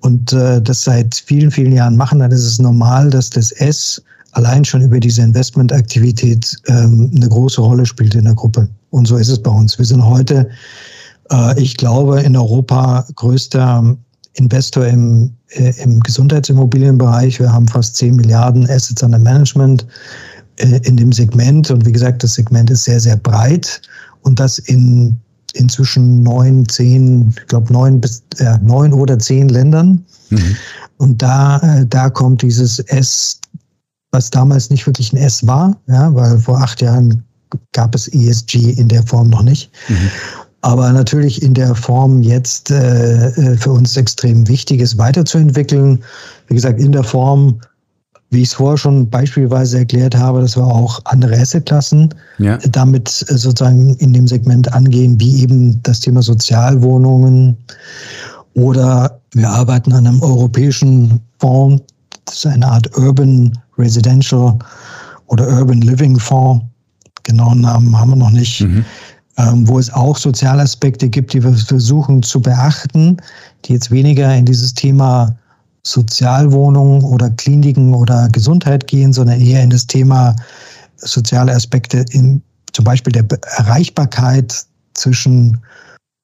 und 0.00 0.32
äh, 0.32 0.60
das 0.60 0.82
seit 0.82 1.14
vielen, 1.14 1.52
vielen 1.52 1.72
Jahren 1.72 1.96
machen, 1.96 2.18
dann 2.18 2.32
ist 2.32 2.44
es 2.44 2.58
normal, 2.58 3.10
dass 3.10 3.30
das 3.30 3.52
S 3.52 4.02
allein 4.32 4.64
schon 4.64 4.82
über 4.82 4.98
diese 4.98 5.22
Investmentaktivität 5.22 6.56
ähm, 6.66 7.10
eine 7.14 7.28
große 7.28 7.60
Rolle 7.60 7.86
spielt 7.86 8.16
in 8.16 8.24
der 8.24 8.34
Gruppe. 8.34 8.68
Und 8.90 9.06
so 9.06 9.16
ist 9.18 9.28
es 9.28 9.40
bei 9.40 9.52
uns. 9.52 9.78
Wir 9.78 9.84
sind 9.84 10.04
heute, 10.04 10.48
äh, 11.30 11.62
ich 11.62 11.76
glaube, 11.76 12.22
in 12.22 12.36
Europa 12.36 13.06
größter 13.14 13.96
Investor 14.34 14.86
im, 14.86 15.32
äh, 15.50 15.72
im 15.82 16.00
Gesundheitsimmobilienbereich. 16.00 17.40
Wir 17.40 17.52
haben 17.52 17.68
fast 17.68 17.96
10 17.96 18.16
Milliarden 18.16 18.68
Assets 18.68 19.02
under 19.02 19.18
Management 19.18 19.86
äh, 20.56 20.80
in 20.84 20.96
dem 20.96 21.12
Segment. 21.12 21.70
Und 21.70 21.86
wie 21.86 21.92
gesagt, 21.92 22.22
das 22.22 22.34
Segment 22.34 22.70
ist 22.70 22.84
sehr, 22.84 23.00
sehr 23.00 23.16
breit 23.16 23.80
und 24.22 24.40
das 24.40 24.58
in 24.58 25.18
inzwischen 25.54 26.22
neun, 26.22 26.68
zehn, 26.68 27.34
ich 27.36 27.46
glaube 27.46 27.72
neun 27.72 28.00
bis 28.00 28.22
äh, 28.38 28.58
neun 28.58 28.92
oder 28.92 29.18
zehn 29.18 29.48
Ländern. 29.48 30.04
Mhm. 30.30 30.56
Und 30.98 31.22
da, 31.22 31.58
äh, 31.58 31.86
da 31.86 32.10
kommt 32.10 32.42
dieses 32.42 32.78
S, 32.80 33.40
was 34.12 34.30
damals 34.30 34.70
nicht 34.70 34.86
wirklich 34.86 35.12
ein 35.12 35.16
S 35.16 35.46
war, 35.46 35.76
ja, 35.86 36.14
weil 36.14 36.38
vor 36.38 36.60
acht 36.60 36.82
Jahren 36.82 37.24
gab 37.72 37.94
es 37.94 38.08
ESG 38.08 38.72
in 38.72 38.88
der 38.88 39.02
Form 39.04 39.30
noch 39.30 39.42
nicht. 39.42 39.70
Mhm 39.88 40.10
aber 40.62 40.92
natürlich 40.92 41.42
in 41.42 41.54
der 41.54 41.74
Form 41.74 42.22
jetzt 42.22 42.70
äh, 42.70 43.28
äh, 43.28 43.56
für 43.56 43.70
uns 43.70 43.96
extrem 43.96 44.48
wichtig 44.48 44.80
ist, 44.80 44.98
weiterzuentwickeln. 44.98 46.02
Wie 46.48 46.54
gesagt, 46.54 46.80
in 46.80 46.92
der 46.92 47.04
Form, 47.04 47.60
wie 48.30 48.42
ich 48.42 48.48
es 48.48 48.54
vorher 48.54 48.76
schon 48.76 49.08
beispielsweise 49.08 49.78
erklärt 49.78 50.16
habe, 50.16 50.40
dass 50.40 50.56
wir 50.56 50.66
auch 50.66 51.00
andere 51.04 51.38
Assetklassen 51.38 52.12
ja. 52.38 52.58
damit 52.58 53.08
sozusagen 53.08 53.94
in 53.96 54.12
dem 54.12 54.26
Segment 54.26 54.72
angehen, 54.72 55.18
wie 55.20 55.42
eben 55.42 55.80
das 55.84 56.00
Thema 56.00 56.22
Sozialwohnungen 56.22 57.56
oder 58.54 59.20
wir 59.34 59.48
arbeiten 59.48 59.92
an 59.92 60.06
einem 60.06 60.22
europäischen 60.22 61.20
Fonds, 61.38 61.84
das 62.24 62.36
ist 62.36 62.46
eine 62.46 62.66
Art 62.66 62.94
Urban 62.98 63.56
Residential 63.78 64.58
oder 65.26 65.46
Urban 65.48 65.82
Living 65.82 66.18
Fonds. 66.18 66.64
Genauen 67.22 67.60
Namen 67.60 67.96
haben 67.96 68.10
wir 68.10 68.16
noch 68.16 68.30
nicht. 68.30 68.62
Mhm 68.62 68.84
wo 69.38 69.78
es 69.78 69.92
auch 69.92 70.16
Sozialaspekte 70.16 71.08
gibt, 71.08 71.32
die 71.32 71.42
wir 71.42 71.54
versuchen 71.54 72.22
zu 72.22 72.42
beachten, 72.42 73.18
die 73.64 73.72
jetzt 73.72 73.90
weniger 73.90 74.34
in 74.34 74.44
dieses 74.44 74.74
Thema 74.74 75.36
Sozialwohnungen 75.84 77.02
oder 77.02 77.30
Kliniken 77.30 77.94
oder 77.94 78.28
Gesundheit 78.30 78.88
gehen, 78.88 79.12
sondern 79.12 79.40
eher 79.40 79.62
in 79.62 79.70
das 79.70 79.86
Thema 79.86 80.34
soziale 80.96 81.52
Aspekte, 81.52 82.04
in, 82.10 82.42
zum 82.72 82.84
Beispiel 82.84 83.12
der 83.12 83.24
Erreichbarkeit 83.56 84.66
zwischen 84.94 85.58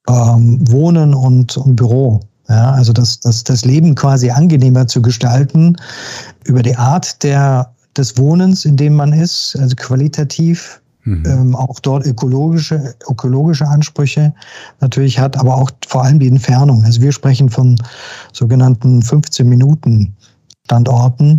ähm, 0.08 0.58
Wohnen 0.68 1.14
und, 1.14 1.56
und 1.56 1.76
Büro. 1.76 2.20
Ja, 2.48 2.72
also 2.72 2.92
das, 2.92 3.20
das, 3.20 3.44
das 3.44 3.64
Leben 3.64 3.94
quasi 3.94 4.30
angenehmer 4.30 4.86
zu 4.86 5.00
gestalten 5.00 5.76
über 6.44 6.62
die 6.62 6.76
Art 6.76 7.22
der, 7.22 7.72
des 7.96 8.18
Wohnens, 8.18 8.66
in 8.66 8.76
dem 8.76 8.96
man 8.96 9.12
ist, 9.12 9.56
also 9.58 9.74
qualitativ 9.76 10.82
Mhm. 11.04 11.22
Ähm, 11.26 11.56
auch 11.56 11.80
dort 11.80 12.06
ökologische, 12.06 12.94
ökologische 13.10 13.66
Ansprüche 13.66 14.32
natürlich 14.80 15.18
hat, 15.18 15.36
aber 15.36 15.56
auch 15.56 15.70
vor 15.86 16.04
allem 16.04 16.18
die 16.18 16.28
Entfernung. 16.28 16.82
Also 16.84 17.02
wir 17.02 17.12
sprechen 17.12 17.50
von 17.50 17.76
sogenannten 18.32 19.02
15 19.02 19.46
Minuten 19.46 20.16
Standorten, 20.64 21.38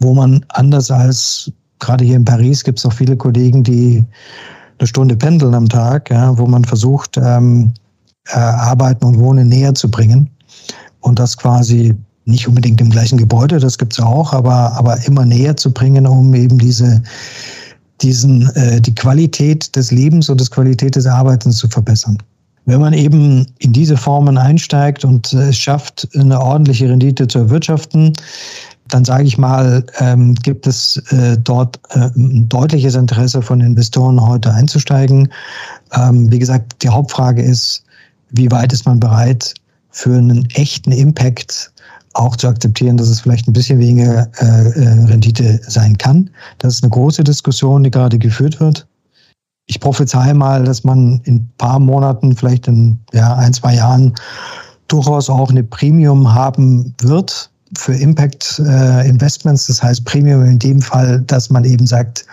wo 0.00 0.14
man 0.14 0.44
anders 0.48 0.90
als 0.90 1.52
gerade 1.78 2.04
hier 2.04 2.16
in 2.16 2.24
Paris 2.24 2.64
gibt 2.64 2.78
es 2.78 2.86
auch 2.86 2.92
viele 2.92 3.16
Kollegen, 3.16 3.62
die 3.62 4.02
eine 4.78 4.86
Stunde 4.86 5.16
pendeln 5.16 5.54
am 5.54 5.68
Tag, 5.68 6.10
ja, 6.10 6.36
wo 6.38 6.46
man 6.46 6.64
versucht, 6.64 7.18
ähm, 7.18 7.72
äh, 8.28 8.38
Arbeiten 8.38 9.04
und 9.04 9.18
Wohnen 9.18 9.48
näher 9.48 9.74
zu 9.74 9.90
bringen 9.90 10.30
und 11.00 11.18
das 11.18 11.36
quasi 11.36 11.94
nicht 12.24 12.48
unbedingt 12.48 12.80
im 12.80 12.90
gleichen 12.90 13.18
Gebäude, 13.18 13.60
das 13.60 13.78
gibt 13.78 13.92
es 13.92 14.00
auch, 14.00 14.32
aber, 14.32 14.72
aber 14.72 15.04
immer 15.06 15.24
näher 15.24 15.56
zu 15.56 15.72
bringen, 15.72 16.06
um 16.06 16.34
eben 16.34 16.58
diese 16.58 17.02
diesen, 18.02 18.48
äh, 18.54 18.80
die 18.80 18.94
Qualität 18.94 19.74
des 19.74 19.90
Lebens 19.90 20.28
und 20.28 20.40
die 20.40 20.46
Qualität 20.46 20.96
des 20.96 21.06
Arbeitens 21.06 21.58
zu 21.58 21.68
verbessern. 21.68 22.18
Wenn 22.66 22.80
man 22.80 22.92
eben 22.92 23.46
in 23.58 23.72
diese 23.72 23.96
Formen 23.96 24.36
einsteigt 24.36 25.04
und 25.04 25.32
es 25.32 25.56
schafft, 25.56 26.08
eine 26.14 26.40
ordentliche 26.40 26.88
Rendite 26.88 27.28
zu 27.28 27.38
erwirtschaften, 27.38 28.12
dann 28.88 29.04
sage 29.04 29.24
ich 29.24 29.38
mal, 29.38 29.84
ähm, 29.98 30.34
gibt 30.34 30.66
es 30.66 30.96
äh, 31.10 31.36
dort 31.38 31.78
äh, 31.90 32.10
ein 32.16 32.48
deutliches 32.48 32.94
Interesse 32.94 33.42
von 33.42 33.60
Investoren 33.60 34.20
heute 34.20 34.52
einzusteigen. 34.52 35.28
Ähm, 35.92 36.30
wie 36.30 36.38
gesagt, 36.38 36.82
die 36.82 36.88
Hauptfrage 36.88 37.42
ist, 37.42 37.84
wie 38.30 38.50
weit 38.50 38.72
ist 38.72 38.86
man 38.86 39.00
bereit, 39.00 39.54
für 39.90 40.16
einen 40.16 40.46
echten 40.50 40.92
Impact 40.92 41.72
auch 42.16 42.36
zu 42.36 42.48
akzeptieren, 42.48 42.96
dass 42.96 43.08
es 43.08 43.20
vielleicht 43.20 43.46
ein 43.46 43.52
bisschen 43.52 43.78
weniger 43.78 44.28
äh, 44.38 44.68
äh, 44.68 45.04
Rendite 45.04 45.60
sein 45.66 45.96
kann. 45.98 46.30
Das 46.58 46.74
ist 46.74 46.82
eine 46.82 46.90
große 46.90 47.24
Diskussion, 47.24 47.84
die 47.84 47.90
gerade 47.90 48.18
geführt 48.18 48.58
wird. 48.60 48.86
ich 49.68 49.80
prophezeie 49.80 50.32
mal, 50.32 50.64
dass 50.64 50.84
man 50.84 51.20
in 51.24 51.36
ein 51.36 51.52
paar 51.58 51.78
Monaten, 51.78 52.36
vielleicht 52.36 52.68
in 52.68 52.98
ja, 53.12 53.34
ein, 53.34 53.52
zwei 53.52 53.74
Jahren, 53.74 54.14
durchaus 54.88 55.28
auch 55.28 55.50
eine 55.50 55.64
Premium 55.64 56.32
haben 56.32 56.94
wird 57.00 57.50
für 57.76 57.94
Impact 57.94 58.62
äh, 58.64 59.08
Investments. 59.08 59.66
Das 59.66 59.82
heißt 59.82 60.04
Premium 60.04 60.44
in 60.44 60.58
dem 60.58 60.80
Fall, 60.80 61.20
dass 61.22 61.50
man 61.50 61.64
eben 61.64 61.86
sagt, 61.86 62.24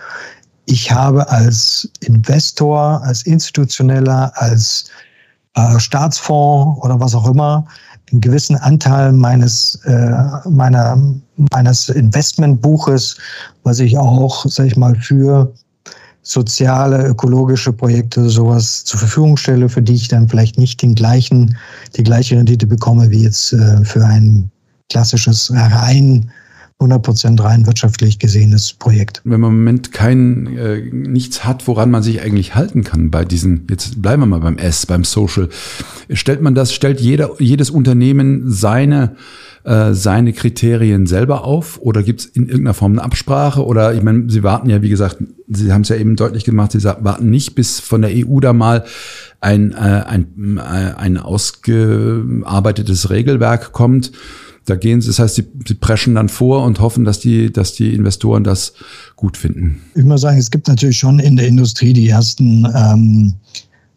ich 0.66 0.90
habe 0.90 1.28
als 1.28 1.90
Investor, 2.00 3.02
als 3.02 3.22
Institutioneller, 3.22 4.32
als 4.36 4.86
äh, 5.54 5.78
Staatsfonds 5.78 6.80
oder 6.82 6.98
was 7.00 7.14
auch 7.14 7.28
immer 7.28 7.66
einen 8.12 8.20
gewissen 8.20 8.56
Anteil 8.56 9.12
meines, 9.12 9.80
äh, 9.84 10.12
meiner, 10.48 10.98
meines 11.52 11.88
Investmentbuches, 11.88 13.16
was 13.62 13.80
ich 13.80 13.96
auch, 13.98 14.44
sag 14.46 14.66
ich 14.66 14.76
mal, 14.76 14.94
für 14.94 15.52
soziale, 16.22 17.06
ökologische 17.06 17.72
Projekte 17.72 18.28
sowas 18.30 18.84
zur 18.84 18.98
Verfügung 18.98 19.36
stelle, 19.36 19.68
für 19.68 19.82
die 19.82 19.94
ich 19.94 20.08
dann 20.08 20.28
vielleicht 20.28 20.58
nicht 20.58 20.80
den 20.80 20.94
gleichen, 20.94 21.56
die 21.96 22.02
gleiche 22.02 22.36
Rendite 22.36 22.66
bekomme 22.66 23.10
wie 23.10 23.24
jetzt 23.24 23.52
äh, 23.52 23.84
für 23.84 24.04
ein 24.04 24.50
klassisches 24.90 25.52
rein 25.54 26.30
100% 26.80 27.42
rein 27.42 27.66
wirtschaftlich 27.66 28.18
gesehenes 28.18 28.72
Projekt. 28.72 29.22
Wenn 29.24 29.40
man 29.40 29.50
im 29.50 29.58
Moment 29.58 29.92
kein, 29.92 30.56
äh, 30.56 30.80
nichts 30.92 31.44
hat, 31.44 31.66
woran 31.66 31.90
man 31.90 32.02
sich 32.02 32.20
eigentlich 32.20 32.54
halten 32.54 32.84
kann 32.84 33.10
bei 33.10 33.24
diesen, 33.24 33.66
jetzt 33.70 34.02
bleiben 34.02 34.22
wir 34.22 34.26
mal 34.26 34.40
beim 34.40 34.58
S, 34.58 34.86
beim 34.86 35.04
Social, 35.04 35.48
stellt 36.10 36.42
man 36.42 36.54
das, 36.54 36.72
stellt 36.72 37.00
jeder, 37.00 37.30
jedes 37.40 37.70
Unternehmen 37.70 38.50
seine 38.50 39.16
äh, 39.64 39.94
seine 39.94 40.34
Kriterien 40.34 41.06
selber 41.06 41.44
auf 41.44 41.80
oder 41.80 42.02
gibt 42.02 42.20
es 42.20 42.26
in 42.26 42.48
irgendeiner 42.48 42.74
Form 42.74 42.92
eine 42.92 43.02
Absprache 43.02 43.64
oder 43.64 43.94
ich 43.94 44.02
meine, 44.02 44.30
Sie 44.30 44.42
warten 44.42 44.68
ja, 44.68 44.82
wie 44.82 44.90
gesagt, 44.90 45.16
Sie 45.48 45.72
haben 45.72 45.80
es 45.80 45.88
ja 45.88 45.96
eben 45.96 46.16
deutlich 46.16 46.44
gemacht, 46.44 46.72
Sie 46.72 46.84
warten 46.84 47.30
nicht 47.30 47.54
bis 47.54 47.80
von 47.80 48.02
der 48.02 48.10
EU 48.12 48.40
da 48.40 48.52
mal 48.52 48.84
ein, 49.40 49.72
äh, 49.72 49.76
ein, 49.76 50.58
äh, 50.58 50.60
ein 50.60 51.16
ausgearbeitetes 51.16 53.08
Regelwerk 53.08 53.72
kommt. 53.72 54.12
Da 54.66 54.76
gehen 54.76 55.00
sie, 55.00 55.08
das 55.08 55.18
heißt, 55.18 55.34
sie, 55.34 55.46
sie 55.66 55.74
preschen 55.74 56.14
dann 56.14 56.28
vor 56.28 56.64
und 56.64 56.80
hoffen, 56.80 57.04
dass 57.04 57.20
die, 57.20 57.52
dass 57.52 57.74
die 57.74 57.94
Investoren 57.94 58.44
das 58.44 58.72
gut 59.16 59.36
finden. 59.36 59.80
Ich 59.94 60.04
muss 60.04 60.22
sagen, 60.22 60.38
es 60.38 60.50
gibt 60.50 60.68
natürlich 60.68 60.98
schon 60.98 61.18
in 61.18 61.36
der 61.36 61.46
Industrie 61.46 61.92
die 61.92 62.08
ersten, 62.08 62.66
ähm, 62.74 63.34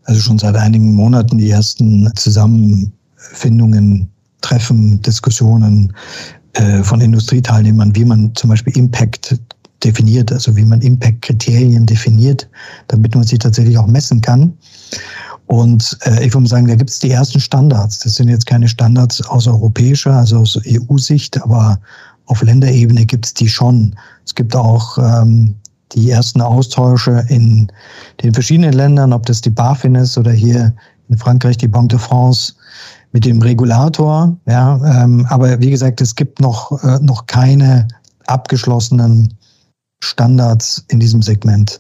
also 0.04 0.20
schon 0.22 0.40
seit 0.40 0.56
einigen 0.56 0.94
Monaten 0.94 1.38
die 1.38 1.50
ersten 1.50 2.10
Zusammenfindungen 2.16 4.10
Treffen, 4.42 5.02
Diskussionen 5.02 5.94
äh, 6.54 6.84
von 6.84 7.02
Industrieteilnehmern, 7.02 7.96
wie 7.96 8.06
man 8.06 8.34
zum 8.36 8.50
Beispiel 8.50 8.78
Impact 8.78 9.40
definiert, 9.84 10.32
also 10.32 10.56
wie 10.56 10.66
man 10.66 10.82
Impact-Kriterien 10.82 11.86
definiert, 11.86 12.50
damit 12.88 13.14
man 13.16 13.24
sie 13.24 13.38
tatsächlich 13.38 13.78
auch 13.78 13.88
messen 13.88 14.22
kann. 14.22 14.54
Und 15.48 15.98
äh, 16.04 16.26
ich 16.26 16.34
würde 16.34 16.48
sagen, 16.48 16.68
da 16.68 16.76
gibt 16.76 16.90
es 16.90 17.00
die 17.00 17.12
ersten 17.12 17.40
Standards. 17.40 18.00
Das 18.00 18.16
sind 18.16 18.30
jetzt 18.30 18.46
keine 18.46 18.68
Standards 18.68 19.26
aus 19.28 19.48
europäischer, 19.48 20.14
also 20.14 20.40
aus 20.40 20.60
EU-Sicht, 20.66 21.42
aber 21.42 21.80
auf 22.26 22.42
Länderebene 22.42 23.06
gibt 23.06 23.26
es 23.26 23.34
die 23.34 23.48
schon. 23.48 23.96
Es 24.26 24.36
gibt 24.36 24.56
auch 24.56 24.98
ähm, 24.98 25.56
die 25.94 26.12
ersten 26.12 26.42
Austausche 26.42 27.26
in 27.30 27.72
den 28.22 28.34
verschiedenen 28.34 28.74
Ländern, 28.74 29.14
ob 29.14 29.26
das 29.26 29.42
die 29.42 29.50
BaFin 29.50 29.96
ist 29.96 30.18
oder 30.18 30.32
hier 30.32 30.74
in 31.08 31.18
Frankreich 31.18 31.58
die 31.58 31.70
Banque 31.70 31.96
de 31.96 32.00
France 32.00 32.54
mit 33.14 33.24
dem 33.24 33.42
Regulator. 33.42 34.36
Ja, 34.46 35.04
ähm, 35.04 35.26
aber 35.30 35.60
wie 35.62 35.72
gesagt, 35.72 36.02
es 36.02 36.16
gibt 36.16 36.42
noch, 36.42 36.84
äh, 36.84 37.00
noch 37.00 37.26
keine 37.28 37.88
abgeschlossenen 38.26 39.34
Standards 40.04 40.84
in 40.90 41.00
diesem 41.00 41.22
Segment. 41.22 41.80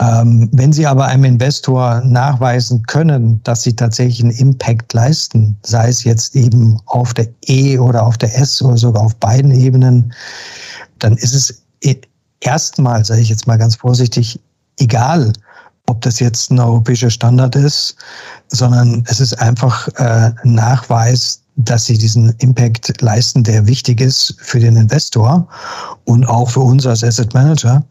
Ähm, 0.00 0.50
wenn 0.52 0.72
Sie 0.72 0.86
aber 0.86 1.06
einem 1.06 1.24
Investor 1.24 2.02
nachweisen 2.04 2.82
können, 2.82 3.42
dass 3.44 3.62
Sie 3.62 3.74
tatsächlich 3.74 4.20
einen 4.20 4.32
Impact 4.36 4.92
leisten, 4.92 5.56
sei 5.62 5.88
es 5.88 6.04
jetzt 6.04 6.36
eben 6.36 6.78
auf 6.86 7.14
der 7.14 7.28
E 7.46 7.78
oder 7.78 8.04
auf 8.04 8.18
der 8.18 8.36
S 8.38 8.60
oder 8.60 8.76
sogar 8.76 9.02
auf 9.02 9.16
beiden 9.16 9.50
Ebenen, 9.50 10.12
dann 10.98 11.16
ist 11.16 11.34
es 11.34 11.62
erstmal, 12.40 13.04
sage 13.04 13.20
ich 13.20 13.28
jetzt 13.28 13.46
mal 13.46 13.58
ganz 13.58 13.76
vorsichtig, 13.76 14.40
egal, 14.78 15.32
ob 15.86 16.00
das 16.02 16.20
jetzt 16.20 16.50
ein 16.50 16.58
europäischer 16.58 17.10
Standard 17.10 17.54
ist, 17.56 17.96
sondern 18.48 19.04
es 19.08 19.20
ist 19.20 19.34
einfach 19.40 19.88
äh, 19.96 20.32
ein 20.42 20.54
Nachweis, 20.54 21.42
dass 21.56 21.86
sie 21.86 21.96
diesen 21.96 22.30
Impact 22.38 23.00
leisten, 23.00 23.42
der 23.42 23.66
wichtig 23.66 24.00
ist 24.00 24.34
für 24.38 24.60
den 24.60 24.76
Investor 24.76 25.48
und 26.04 26.26
auch 26.26 26.50
für 26.50 26.60
uns 26.60 26.86
als 26.86 27.02
Asset 27.02 27.32
Manager. 27.32 27.84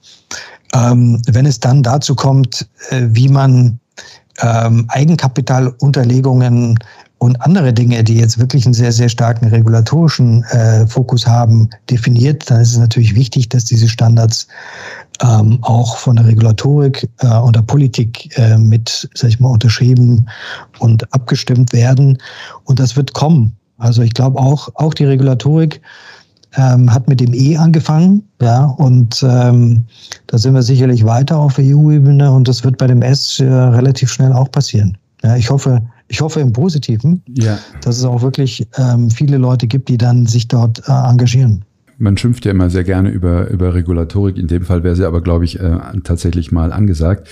Ähm, 0.76 1.22
wenn 1.28 1.46
es 1.46 1.60
dann 1.60 1.84
dazu 1.84 2.16
kommt, 2.16 2.68
äh, 2.90 3.08
wie 3.10 3.30
man 3.30 3.80
ähm, 4.42 4.86
Eigenkapitalunterlegungen 4.90 6.78
und 7.18 7.42
andere 7.42 7.74
Dinge, 7.74 8.04
die 8.04 8.18
jetzt 8.18 8.38
wirklich 8.38 8.66
einen 8.66 8.74
sehr, 8.74 8.92
sehr 8.92 9.08
starken 9.08 9.48
regulatorischen 9.48 10.44
äh, 10.46 10.86
Fokus 10.86 11.26
haben, 11.26 11.70
definiert, 11.90 12.50
dann 12.50 12.62
ist 12.62 12.74
es 12.74 12.78
natürlich 12.78 13.16
wichtig, 13.16 13.50
dass 13.50 13.66
diese 13.66 13.88
Standards 13.88 14.48
ähm, 15.22 15.60
auch 15.62 15.98
von 15.98 16.18
der 16.18 16.28
Regulatorik 16.28 17.10
äh, 17.20 17.28
und 17.38 17.56
der 17.56 17.62
Politik 17.62 18.38
äh, 18.38 18.58
mit, 18.58 19.10
sag 19.14 19.30
ich 19.30 19.40
mal, 19.40 19.50
unterschrieben 19.50 20.28
und 20.80 21.12
abgestimmt 21.14 21.72
werden. 21.72 22.18
Und 22.66 22.80
das 22.80 22.98
wird 22.98 23.14
kommen. 23.14 23.56
Also 23.78 24.02
ich 24.02 24.14
glaube 24.14 24.40
auch, 24.40 24.70
auch 24.76 24.94
die 24.94 25.06
Regulatorik 25.06 25.82
ähm, 26.58 26.94
hat 26.94 27.08
mit 27.08 27.20
dem 27.20 27.34
E 27.34 27.58
angefangen, 27.58 28.24
ja, 28.42 28.66
und 28.66 29.24
ähm, 29.28 29.84
da 30.28 30.38
sind 30.38 30.54
wir 30.54 30.64
sicherlich 30.64 31.06
weiter 31.06 31.38
auf 31.38 31.58
EU-Ebene 31.60 32.32
und 32.32 32.48
das 32.48 32.64
wird 32.64 32.78
bei 32.78 32.88
dem 32.88 33.02
S 33.02 33.40
äh, 33.40 33.46
relativ 33.46 34.12
schnell 34.12 34.34
auch 34.34 34.50
passieren. 34.52 34.98
Ja, 35.24 35.36
ich 35.36 35.50
hoffe, 35.50 35.82
ich 36.08 36.22
hoffe 36.22 36.40
im 36.40 36.54
Positiven, 36.54 37.22
ja. 37.28 37.58
dass 37.82 37.98
es 37.98 38.06
auch 38.06 38.22
wirklich 38.22 38.68
ähm, 38.78 39.10
viele 39.10 39.38
Leute 39.38 39.68
gibt, 39.68 39.90
die 39.90 39.98
dann 39.98 40.26
sich 40.26 40.48
dort 40.48 40.88
äh, 40.88 40.92
engagieren. 40.92 41.64
Man 41.98 42.18
schimpft 42.18 42.46
ja 42.46 42.52
immer 42.52 42.70
sehr 42.70 42.84
gerne 42.84 43.10
über, 43.10 43.50
über 43.50 43.74
Regulatorik. 43.74 44.38
In 44.38 44.48
dem 44.48 44.64
Fall 44.64 44.84
wäre 44.84 44.96
sie 44.96 45.06
aber, 45.06 45.22
glaube 45.22 45.46
ich, 45.46 45.60
äh, 45.60 45.78
tatsächlich 46.04 46.52
mal 46.52 46.74
angesagt. 46.74 47.28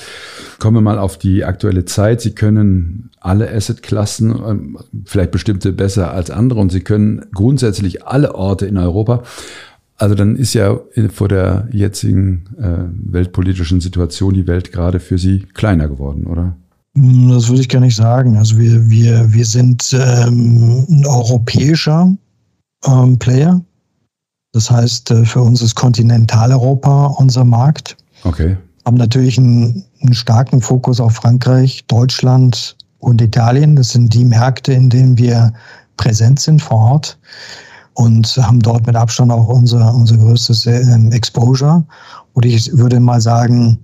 Kommen 0.59 0.77
wir 0.77 0.81
mal 0.81 0.97
auf 0.97 1.17
die 1.17 1.43
aktuelle 1.43 1.85
Zeit. 1.85 2.21
Sie 2.21 2.31
können 2.31 3.09
alle 3.19 3.53
Assetklassen, 3.53 4.31
äh, 4.31 4.79
vielleicht 5.05 5.31
bestimmte 5.31 5.73
besser 5.73 6.11
als 6.11 6.31
andere, 6.31 6.59
und 6.59 6.71
Sie 6.71 6.81
können 6.81 7.25
grundsätzlich 7.33 8.05
alle 8.05 8.35
Orte 8.35 8.65
in 8.65 8.77
Europa. 8.77 9.23
Also 9.97 10.15
dann 10.15 10.35
ist 10.35 10.53
ja 10.53 10.79
vor 11.13 11.27
der 11.27 11.67
jetzigen 11.71 12.45
äh, 12.57 13.13
weltpolitischen 13.13 13.79
Situation 13.79 14.33
die 14.33 14.47
Welt 14.47 14.71
gerade 14.71 14.99
für 14.99 15.17
Sie 15.17 15.45
kleiner 15.53 15.87
geworden, 15.87 16.25
oder? 16.25 16.55
Hm, 16.95 17.29
das 17.29 17.49
würde 17.49 17.61
ich 17.61 17.69
gar 17.69 17.79
nicht 17.79 17.95
sagen. 17.95 18.37
Also 18.37 18.57
wir, 18.57 18.89
wir, 18.89 19.33
wir 19.33 19.45
sind 19.45 19.93
ähm, 19.93 20.85
ein 20.89 21.05
europäischer 21.05 22.15
ähm, 22.85 23.19
Player 23.19 23.61
das 24.53 24.69
heißt, 24.71 25.11
äh, 25.11 25.25
für 25.25 25.41
uns 25.41 25.61
ist 25.61 25.75
Kontinentaleuropa 25.75 27.07
unser 27.17 27.43
Markt. 27.43 27.97
Okay. 28.23 28.55
Haben 28.85 28.97
natürlich 28.97 29.37
einen, 29.37 29.83
einen 30.01 30.13
starken 30.13 30.61
Fokus 30.61 30.99
auf 30.99 31.15
Frankreich, 31.15 31.85
Deutschland 31.87 32.77
und 32.99 33.21
Italien. 33.21 33.75
Das 33.75 33.89
sind 33.89 34.13
die 34.13 34.23
Märkte, 34.23 34.73
in 34.73 34.89
denen 34.89 35.17
wir 35.17 35.51
präsent 35.97 36.39
sind 36.39 36.61
vor 36.61 36.77
Ort 36.77 37.17
und 37.93 38.27
haben 38.37 38.59
dort 38.59 38.85
mit 38.87 38.95
Abstand 38.95 39.31
auch 39.31 39.47
unser, 39.47 39.93
unser 39.93 40.17
größtes 40.17 40.65
ähm, 40.65 41.11
Exposure. 41.11 41.83
Und 42.33 42.45
ich 42.45 42.71
würde 42.75 42.99
mal 42.99 43.21
sagen, 43.21 43.79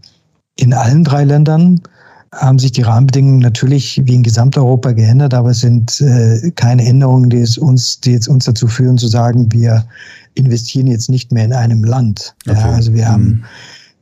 in 0.55 0.73
allen 0.73 1.03
drei 1.03 1.23
Ländern 1.23 1.81
haben 2.33 2.59
sich 2.59 2.71
die 2.71 2.83
Rahmenbedingungen 2.83 3.39
natürlich 3.39 4.01
wie 4.05 4.15
in 4.15 4.23
Gesamteuropa 4.23 4.91
geändert, 4.91 5.33
aber 5.33 5.49
es 5.51 5.61
sind 5.61 5.99
äh, 6.01 6.51
keine 6.51 6.85
Änderungen, 6.85 7.29
die, 7.29 7.39
es 7.39 7.57
uns, 7.57 7.99
die 8.01 8.11
jetzt 8.11 8.27
uns 8.27 8.45
dazu 8.45 8.67
führen 8.67 8.97
zu 8.97 9.07
sagen, 9.07 9.51
wir 9.51 9.85
investieren 10.35 10.87
jetzt 10.87 11.09
nicht 11.09 11.31
mehr 11.31 11.45
in 11.45 11.53
einem 11.53 11.83
Land. 11.83 12.35
Okay. 12.47 12.59
Ja, 12.59 12.71
also 12.71 12.93
wir 12.93 13.07
haben, 13.07 13.23
mhm. 13.23 13.43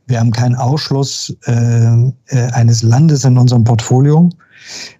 wir 0.08 0.20
haben 0.20 0.30
keinen 0.30 0.56
Ausschluss 0.56 1.34
äh, 1.46 1.52
äh, 1.52 2.50
eines 2.52 2.82
Landes 2.82 3.24
in 3.24 3.38
unserem 3.38 3.64
Portfolio. 3.64 4.28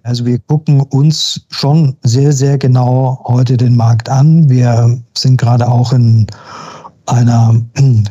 Also 0.03 0.25
wir 0.25 0.39
gucken 0.39 0.81
uns 0.81 1.47
schon 1.51 1.97
sehr, 2.03 2.33
sehr 2.33 2.57
genau 2.57 3.23
heute 3.27 3.57
den 3.57 3.77
Markt 3.77 4.09
an. 4.09 4.49
Wir 4.49 4.99
sind 5.17 5.37
gerade 5.37 5.69
auch 5.69 5.93
in 5.93 6.27
einer 7.09 7.61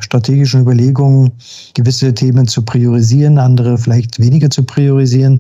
strategischen 0.01 0.61
Überlegung, 0.61 1.31
gewisse 1.73 2.13
Themen 2.13 2.47
zu 2.47 2.63
priorisieren, 2.63 3.37
andere 3.37 3.77
vielleicht 3.77 4.19
weniger 4.19 4.49
zu 4.49 4.63
priorisieren. 4.63 5.39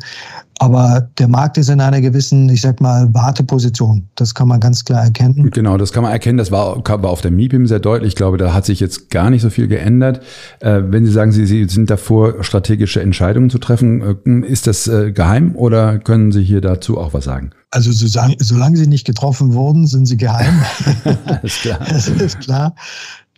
Aber 0.59 1.07
der 1.19 1.27
Markt 1.27 1.57
ist 1.57 1.69
in 1.69 1.79
einer 1.79 2.01
gewissen, 2.01 2.49
ich 2.49 2.61
sag 2.61 2.81
mal, 2.81 3.13
Warteposition. 3.13 4.07
Das 4.15 4.33
kann 4.33 4.47
man 4.47 4.59
ganz 4.59 4.83
klar 4.83 5.03
erkennen. 5.03 5.51
Genau, 5.51 5.77
das 5.77 5.93
kann 5.93 6.01
man 6.01 6.11
erkennen. 6.11 6.39
Das 6.39 6.51
war, 6.51 6.83
war 6.83 7.09
auf 7.09 7.21
der 7.21 7.29
MIPIM 7.29 7.67
sehr 7.67 7.79
deutlich. 7.79 8.13
Ich 8.13 8.15
glaube, 8.15 8.37
da 8.37 8.53
hat 8.53 8.65
sich 8.65 8.79
jetzt 8.79 9.11
gar 9.11 9.29
nicht 9.29 9.43
so 9.43 9.51
viel 9.51 9.67
geändert. 9.67 10.21
Äh, 10.59 10.81
wenn 10.87 11.05
Sie 11.05 11.11
sagen, 11.11 11.31
Sie, 11.31 11.45
Sie 11.45 11.65
sind 11.65 11.91
davor, 11.91 12.43
strategische 12.43 13.01
Entscheidungen 13.01 13.51
zu 13.51 13.59
treffen, 13.59 14.01
äh, 14.25 14.47
ist 14.47 14.65
das 14.65 14.87
äh, 14.87 15.11
geheim 15.11 15.55
oder 15.55 15.99
können 15.99 16.31
Sie 16.31 16.43
hier 16.43 16.61
dazu 16.61 16.97
auch 16.97 17.13
was 17.13 17.25
sagen? 17.25 17.51
Also 17.69 17.91
solange, 17.91 18.37
solange 18.39 18.77
sie 18.77 18.87
nicht 18.87 19.05
getroffen 19.05 19.53
wurden, 19.53 19.87
sind 19.87 20.05
sie 20.05 20.15
geheim. 20.15 20.63
Alles 21.25 21.59
klar. 21.59 21.79
Das 21.89 22.07
ist 22.07 22.39
klar. 22.39 22.73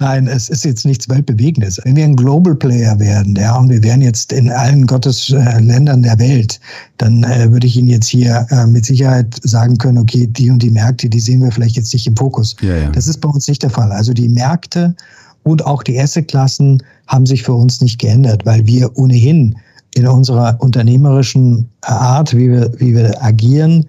Nein, 0.01 0.27
es 0.27 0.47
ist 0.47 0.63
jetzt 0.63 0.85
nichts 0.85 1.09
Weltbewegendes. 1.09 1.79
Wenn 1.83 1.97
wir 1.97 2.05
ein 2.05 2.15
Global 2.15 2.55
Player 2.55 2.97
werden, 2.99 3.35
ja, 3.35 3.57
und 3.57 3.69
wir 3.69 3.83
wären 3.83 4.01
jetzt 4.01 4.31
in 4.31 4.49
allen 4.49 4.87
Gottes 4.87 5.29
äh, 5.29 5.59
Ländern 5.59 6.03
der 6.03 6.17
Welt, 6.19 6.57
dann 6.97 7.23
äh, 7.23 7.51
würde 7.51 7.67
ich 7.67 7.75
Ihnen 7.75 7.89
jetzt 7.89 8.07
hier 8.07 8.47
äh, 8.49 8.65
mit 8.65 8.85
Sicherheit 8.85 9.35
sagen 9.43 9.77
können, 9.77 9.97
okay, 9.97 10.25
die 10.25 10.49
und 10.49 10.63
die 10.63 10.69
Märkte, 10.69 11.09
die 11.09 11.19
sehen 11.19 11.43
wir 11.43 11.51
vielleicht 11.51 11.75
jetzt 11.75 11.93
nicht 11.93 12.07
im 12.07 12.15
Fokus. 12.15 12.55
Ja, 12.61 12.77
ja. 12.77 12.89
Das 12.91 13.07
ist 13.07 13.19
bei 13.19 13.27
uns 13.27 13.45
nicht 13.49 13.61
der 13.61 13.71
Fall. 13.71 13.91
Also 13.91 14.13
die 14.13 14.29
Märkte 14.29 14.95
und 15.43 15.65
auch 15.65 15.83
die 15.83 15.99
Assetklassen 15.99 16.81
haben 17.07 17.25
sich 17.25 17.43
für 17.43 17.53
uns 17.53 17.81
nicht 17.81 17.99
geändert, 17.99 18.45
weil 18.45 18.65
wir 18.65 18.97
ohnehin 18.97 19.55
in 19.95 20.07
unserer 20.07 20.55
unternehmerischen 20.59 21.67
Art, 21.81 22.33
wie 22.37 22.49
wir, 22.49 22.71
wie 22.79 22.95
wir 22.95 23.21
agieren, 23.21 23.85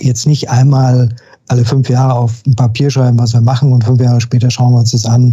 jetzt 0.00 0.26
nicht 0.26 0.50
einmal 0.50 1.10
alle 1.48 1.64
fünf 1.64 1.88
Jahre 1.88 2.14
auf 2.14 2.42
ein 2.46 2.54
Papier 2.54 2.90
schreiben, 2.90 3.18
was 3.18 3.32
wir 3.32 3.40
machen 3.40 3.72
und 3.72 3.84
fünf 3.84 4.00
Jahre 4.00 4.20
später 4.20 4.50
schauen 4.50 4.72
wir 4.72 4.78
uns 4.78 4.92
das 4.92 5.04
an, 5.04 5.32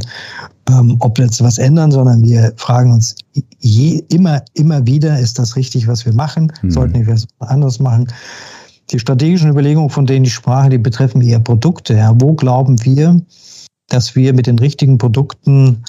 ähm, 0.69 0.97
ob 0.99 1.17
wir 1.17 1.25
jetzt 1.25 1.41
was 1.43 1.57
ändern, 1.57 1.91
sondern 1.91 2.23
wir 2.23 2.53
fragen 2.57 2.91
uns 2.91 3.15
je, 3.59 4.03
immer, 4.09 4.41
immer 4.53 4.85
wieder, 4.85 5.19
ist 5.19 5.39
das 5.39 5.55
richtig, 5.55 5.87
was 5.87 6.05
wir 6.05 6.13
machen? 6.13 6.51
Mhm. 6.61 6.71
Sollten 6.71 6.93
wir 6.95 7.07
was 7.07 7.27
anderes 7.39 7.79
machen? 7.79 8.07
Die 8.91 8.99
strategischen 8.99 9.49
Überlegungen, 9.49 9.89
von 9.89 10.05
denen 10.05 10.25
ich 10.25 10.33
sprach, 10.33 10.67
die 10.67 10.77
betreffen 10.77 11.21
eher 11.21 11.39
Produkte. 11.39 11.95
Ja. 11.95 12.13
Wo 12.19 12.33
glauben 12.33 12.83
wir, 12.83 13.21
dass 13.87 14.15
wir 14.15 14.33
mit 14.33 14.47
den 14.47 14.59
richtigen 14.59 14.97
Produkten 14.97 15.83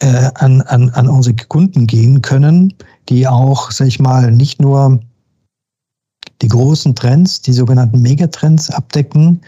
äh, 0.00 0.30
an, 0.34 0.60
an, 0.62 0.90
an 0.90 1.08
unsere 1.08 1.36
Kunden 1.36 1.86
gehen 1.86 2.22
können, 2.22 2.74
die 3.08 3.26
auch, 3.26 3.70
sag 3.70 3.88
ich 3.88 4.00
mal, 4.00 4.30
nicht 4.30 4.60
nur 4.60 5.00
die 6.44 6.48
großen 6.48 6.94
Trends, 6.94 7.40
die 7.40 7.54
sogenannten 7.54 8.02
Megatrends 8.02 8.68
abdecken 8.68 9.40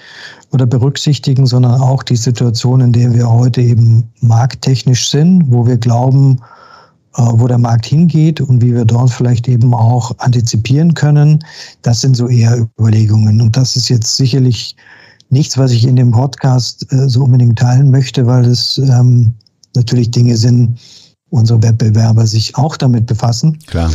oder 0.52 0.64
berücksichtigen, 0.64 1.46
sondern 1.46 1.78
auch 1.78 2.02
die 2.02 2.16
Situation, 2.16 2.80
in 2.80 2.92
der 2.92 3.12
wir 3.12 3.28
heute 3.28 3.61
eben 3.61 4.04
markttechnisch 4.20 5.11
sind, 5.11 5.44
wo 5.48 5.66
wir 5.66 5.76
glauben, 5.76 6.40
äh, 7.18 7.22
wo 7.22 7.46
der 7.48 7.59
Markt 7.59 7.85
hingeht 7.85 8.40
und 8.40 8.62
wie 8.62 8.74
wir 8.74 8.87
dort 8.87 9.11
vielleicht 9.11 9.46
eben 9.46 9.74
auch 9.74 10.12
antizipieren 10.18 10.94
können. 10.94 11.44
Das 11.82 12.00
sind 12.00 12.16
so 12.16 12.28
eher 12.28 12.66
Überlegungen. 12.80 13.42
Und 13.42 13.59
das 13.59 13.76
ist 13.76 13.90
jetzt 13.90 14.16
sicherlich 14.16 14.74
nichts, 15.28 15.59
was 15.59 15.72
ich 15.72 15.87
in 15.87 15.96
dem 15.96 16.12
Podcast 16.12 16.90
äh, 16.92 17.11
so 17.11 17.24
unbedingt 17.24 17.59
teilen 17.59 17.90
möchte, 17.90 18.26
weil 18.26 18.46
es 18.46 18.78
ähm, 18.78 19.35
natürlich 19.74 20.11
Dinge 20.11 20.38
sind, 20.38 20.78
unsere 21.28 21.62
Wettbewerber 21.62 22.26
sich 22.26 22.56
auch 22.56 22.78
damit 22.78 23.04
befassen. 23.04 23.59
Klar 23.66 23.90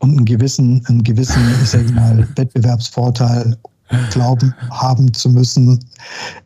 und 0.00 0.10
einen 0.10 0.24
gewissen, 0.24 0.82
einen 0.86 1.02
gewissen, 1.02 1.42
ich 1.62 1.70
sage 1.70 1.92
mal, 1.92 2.26
Wettbewerbsvorteil 2.36 3.56
glauben 4.10 4.54
haben 4.70 5.12
zu 5.14 5.30
müssen, 5.30 5.78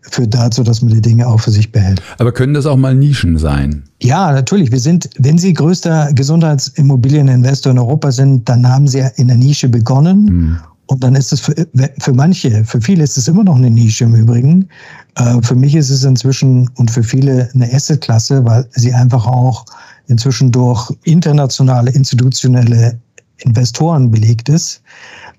führt 0.02 0.35
dazu, 0.35 0.62
dass 0.62 0.80
man 0.82 0.92
die 0.92 1.00
Dinge 1.00 1.26
auch 1.26 1.40
für 1.40 1.50
sich 1.50 1.72
behält. 1.72 2.00
Aber 2.18 2.32
können 2.32 2.54
das 2.54 2.66
auch 2.66 2.76
mal 2.76 2.94
Nischen 2.94 3.38
sein? 3.38 3.82
Ja, 4.00 4.32
natürlich. 4.32 4.70
Wir 4.70 4.80
sind, 4.80 5.11
wenn 5.18 5.38
Sie 5.38 5.52
größter 5.52 6.12
Gesundheitsimmobilieninvestor 6.12 7.72
in 7.72 7.78
Europa 7.78 8.12
sind, 8.12 8.48
dann 8.48 8.66
haben 8.68 8.87
Sie 8.87 8.98
ja 8.98 9.08
in 9.16 9.28
der 9.28 9.37
Nische 9.37 9.68
begonnen. 9.68 10.28
Hm. 10.28 10.58
Und 10.87 11.02
dann 11.02 11.14
ist 11.14 11.32
es 11.32 11.40
für, 11.40 11.54
für 11.98 12.12
manche, 12.12 12.64
für 12.64 12.80
viele 12.80 13.04
ist 13.04 13.16
es 13.16 13.26
immer 13.26 13.44
noch 13.44 13.56
eine 13.56 13.70
Nische 13.70 14.04
im 14.04 14.14
Übrigen. 14.14 14.68
Äh, 15.14 15.40
für 15.40 15.54
mich 15.54 15.74
ist 15.74 15.90
es 15.90 16.04
inzwischen 16.04 16.68
und 16.74 16.90
für 16.90 17.02
viele 17.02 17.48
eine 17.54 17.72
Assetklasse, 17.72 18.44
weil 18.44 18.68
sie 18.72 18.92
einfach 18.92 19.26
auch 19.26 19.64
inzwischen 20.08 20.52
durch 20.52 20.92
internationale 21.04 21.90
institutionelle 21.92 22.98
Investoren 23.44 24.11
belegt 24.11 24.48
ist. 24.48 24.83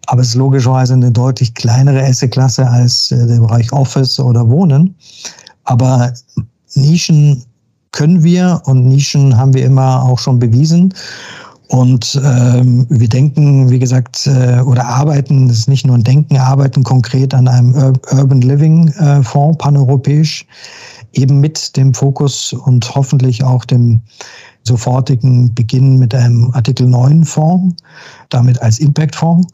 Aber 0.08 0.22
es 0.22 0.30
ist 0.30 0.36
logischerweise 0.36 0.94
eine 0.94 1.12
deutlich 1.12 1.54
kleinere 1.54 2.04
Assetklasse 2.04 2.68
als 2.68 3.12
äh, 3.12 3.28
der 3.28 3.40
Bereich 3.40 3.72
Office 3.72 4.20
oder 4.20 4.50
Wohnen. 4.50 4.96
Aber 5.64 6.14
Nischen 6.76 7.44
können 7.92 8.24
wir 8.24 8.62
und 8.66 8.86
Nischen 8.86 9.38
haben 9.38 9.54
wir 9.54 9.66
immer 9.66 10.04
auch 10.04 10.20
schon 10.20 10.40
bewiesen. 10.40 10.94
Und 11.70 12.20
ähm, 12.24 12.86
wir 12.90 13.08
denken, 13.08 13.70
wie 13.70 13.80
gesagt, 13.80 14.28
äh, 14.28 14.60
oder 14.62 14.86
arbeiten, 14.86 15.48
das 15.48 15.60
ist 15.60 15.70
nicht 15.70 15.88
nur 15.88 15.98
ein 15.98 16.04
Denken, 16.04 16.38
arbeiten 16.38 16.84
konkret 16.84 17.34
an 17.34 17.48
einem 17.48 17.74
Ur 17.74 17.94
Urban 18.12 18.42
Living 18.42 18.90
äh, 18.90 19.24
Fonds, 19.24 19.58
paneuropäisch, 19.58 20.46
eben 21.14 21.40
mit 21.40 21.76
dem 21.78 21.94
Fokus 21.94 22.54
und 22.54 22.94
hoffentlich 22.94 23.44
auch 23.44 23.66
dem 23.66 24.02
sofortigen 24.64 25.54
Beginn 25.54 25.98
mit 26.00 26.16
einem 26.16 26.52
Artikel 26.54 26.88
9 26.88 27.26
Fonds, 27.26 27.76
damit 28.30 28.62
als 28.62 28.80
Impact-Fonds. 28.80 29.48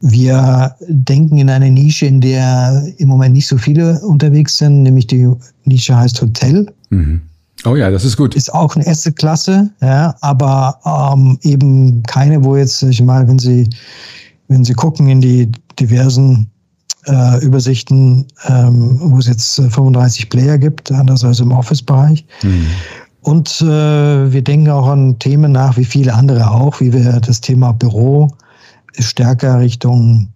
Wir 0.00 0.74
denken 0.88 1.38
in 1.38 1.48
eine 1.48 1.70
Nische, 1.70 2.06
in 2.06 2.20
der 2.20 2.86
im 2.98 3.08
Moment 3.08 3.34
nicht 3.34 3.46
so 3.46 3.56
viele 3.56 4.00
unterwegs 4.00 4.58
sind, 4.58 4.82
nämlich 4.82 5.06
die 5.06 5.28
Nische 5.64 5.96
heißt 5.96 6.20
Hotel. 6.20 6.66
Mhm. 6.90 7.22
Oh 7.64 7.74
ja, 7.74 7.90
das 7.90 8.04
ist 8.04 8.16
gut. 8.16 8.34
Ist 8.34 8.52
auch 8.52 8.76
eine 8.76 8.86
erste 8.86 9.12
Klasse, 9.12 9.70
ja, 9.80 10.14
aber 10.20 10.78
ähm, 10.84 11.38
eben 11.42 12.02
keine, 12.02 12.44
wo 12.44 12.56
jetzt, 12.56 12.82
ich 12.82 13.00
mal, 13.02 13.26
wenn 13.26 13.38
Sie, 13.38 13.68
wenn 14.48 14.64
Sie 14.64 14.74
gucken 14.74 15.08
in 15.08 15.20
die 15.20 15.50
diversen 15.80 16.50
äh, 17.06 17.44
Übersichten, 17.44 18.26
ähm, 18.46 18.98
wo 19.00 19.18
es 19.18 19.26
jetzt 19.26 19.56
35 19.56 20.28
Player 20.28 20.58
gibt, 20.58 20.92
anders 20.92 21.24
als 21.24 21.40
im 21.40 21.52
Office-Bereich. 21.52 22.24
Mhm. 22.42 22.66
Und 23.26 23.60
äh, 23.60 24.32
wir 24.32 24.42
denken 24.42 24.70
auch 24.70 24.86
an 24.86 25.18
Themen 25.18 25.50
nach, 25.50 25.76
wie 25.76 25.84
viele 25.84 26.14
andere 26.14 26.48
auch, 26.48 26.80
wie 26.80 26.92
wir 26.92 27.18
das 27.18 27.40
Thema 27.40 27.72
Büro 27.72 28.30
stärker 29.00 29.58
Richtung 29.58 30.28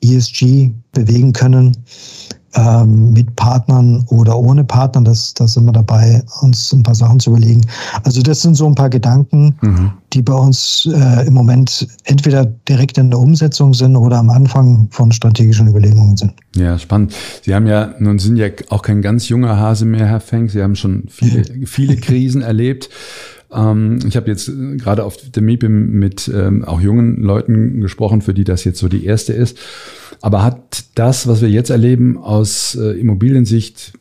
ESG 0.00 0.70
bewegen 0.92 1.34
können 1.34 1.76
ähm, 2.54 3.12
mit 3.12 3.36
Partnern 3.36 4.04
oder 4.08 4.38
ohne 4.38 4.64
Partner. 4.64 5.02
Das, 5.02 5.34
das 5.34 5.54
sind 5.54 5.66
wir 5.66 5.72
dabei, 5.72 6.22
uns 6.40 6.72
ein 6.72 6.82
paar 6.82 6.94
Sachen 6.94 7.20
zu 7.20 7.30
überlegen. 7.30 7.66
Also 8.04 8.22
das 8.22 8.40
sind 8.42 8.54
so 8.54 8.66
ein 8.66 8.74
paar 8.74 8.90
Gedanken, 8.90 9.54
mhm. 9.60 9.92
die 10.12 10.22
bei 10.22 10.34
uns 10.34 10.88
äh, 10.92 11.26
im 11.26 11.34
Moment 11.34 11.86
entweder 12.04 12.46
direkt 12.46 12.98
in 12.98 13.10
der 13.10 13.18
Umsetzung 13.18 13.74
sind 13.74 13.96
oder 13.96 14.18
am 14.18 14.30
Anfang 14.30 14.88
von 14.90 15.12
strategischen 15.12 15.68
Überlegungen 15.68 16.16
sind. 16.16 16.32
Ja, 16.56 16.78
spannend. 16.78 17.14
Sie 17.42 17.54
haben 17.54 17.66
ja, 17.66 17.94
nun 17.98 18.18
sind 18.18 18.36
ja 18.36 18.48
auch 18.70 18.82
kein 18.82 19.02
ganz 19.02 19.28
junger 19.28 19.58
Hase 19.58 19.84
mehr, 19.84 20.06
Herr 20.06 20.20
Feng. 20.20 20.48
Sie 20.48 20.62
haben 20.62 20.76
schon 20.76 21.04
viele, 21.08 21.44
viele 21.66 21.96
Krisen 21.96 22.42
erlebt. 22.42 22.88
Ähm, 23.52 23.98
ich 24.06 24.16
habe 24.16 24.30
jetzt 24.30 24.48
äh, 24.48 24.76
gerade 24.76 25.04
auf 25.04 25.16
der 25.16 25.42
MIPIM 25.42 25.92
mit 25.92 26.30
ähm, 26.32 26.64
auch 26.64 26.80
jungen 26.80 27.22
Leuten 27.22 27.80
gesprochen, 27.80 28.22
für 28.22 28.34
die 28.34 28.44
das 28.44 28.64
jetzt 28.64 28.78
so 28.78 28.88
die 28.88 29.04
erste 29.04 29.32
ist. 29.32 29.58
Aber 30.20 30.42
hat 30.42 30.84
das, 30.94 31.26
was 31.26 31.40
wir 31.40 31.48
jetzt 31.48 31.70
erleben, 31.70 32.18
aus 32.18 32.74
äh, 32.74 32.98
Immobiliensicht 32.98 33.92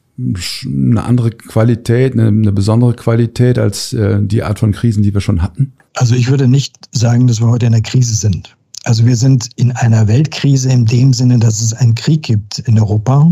eine 0.66 1.04
andere 1.04 1.30
Qualität, 1.30 2.14
eine, 2.14 2.28
eine 2.28 2.52
besondere 2.52 2.96
Qualität 2.96 3.60
als 3.60 3.94
äh, 3.94 4.20
die 4.22 4.44
Art 4.44 4.60
von 4.60 4.72
Krisen, 4.72 5.04
die 5.04 5.14
wir 5.14 5.22
schon 5.22 5.44
hatten? 5.44 5.74
Also 5.94 6.16
ich 6.16 6.30
würde 6.30 6.48
nicht 6.48 6.76
sagen, 6.92 7.28
dass 7.28 7.40
wir 7.40 7.48
heute 7.48 7.68
in 7.68 7.74
einer 7.74 7.84
Krise 7.84 8.16
sind. 8.16 8.56
Also 8.84 9.06
wir 9.06 9.16
sind 9.16 9.50
in 9.58 9.72
einer 9.74 10.08
Weltkrise 10.08 10.72
in 10.72 10.86
dem 10.86 11.14
Sinne, 11.14 11.40
dass 11.40 11.62
es 11.62 11.74
einen 11.74 11.94
Krieg 11.94 12.24
gibt 12.24 12.60
in 12.60 12.80
Europa. 12.80 13.32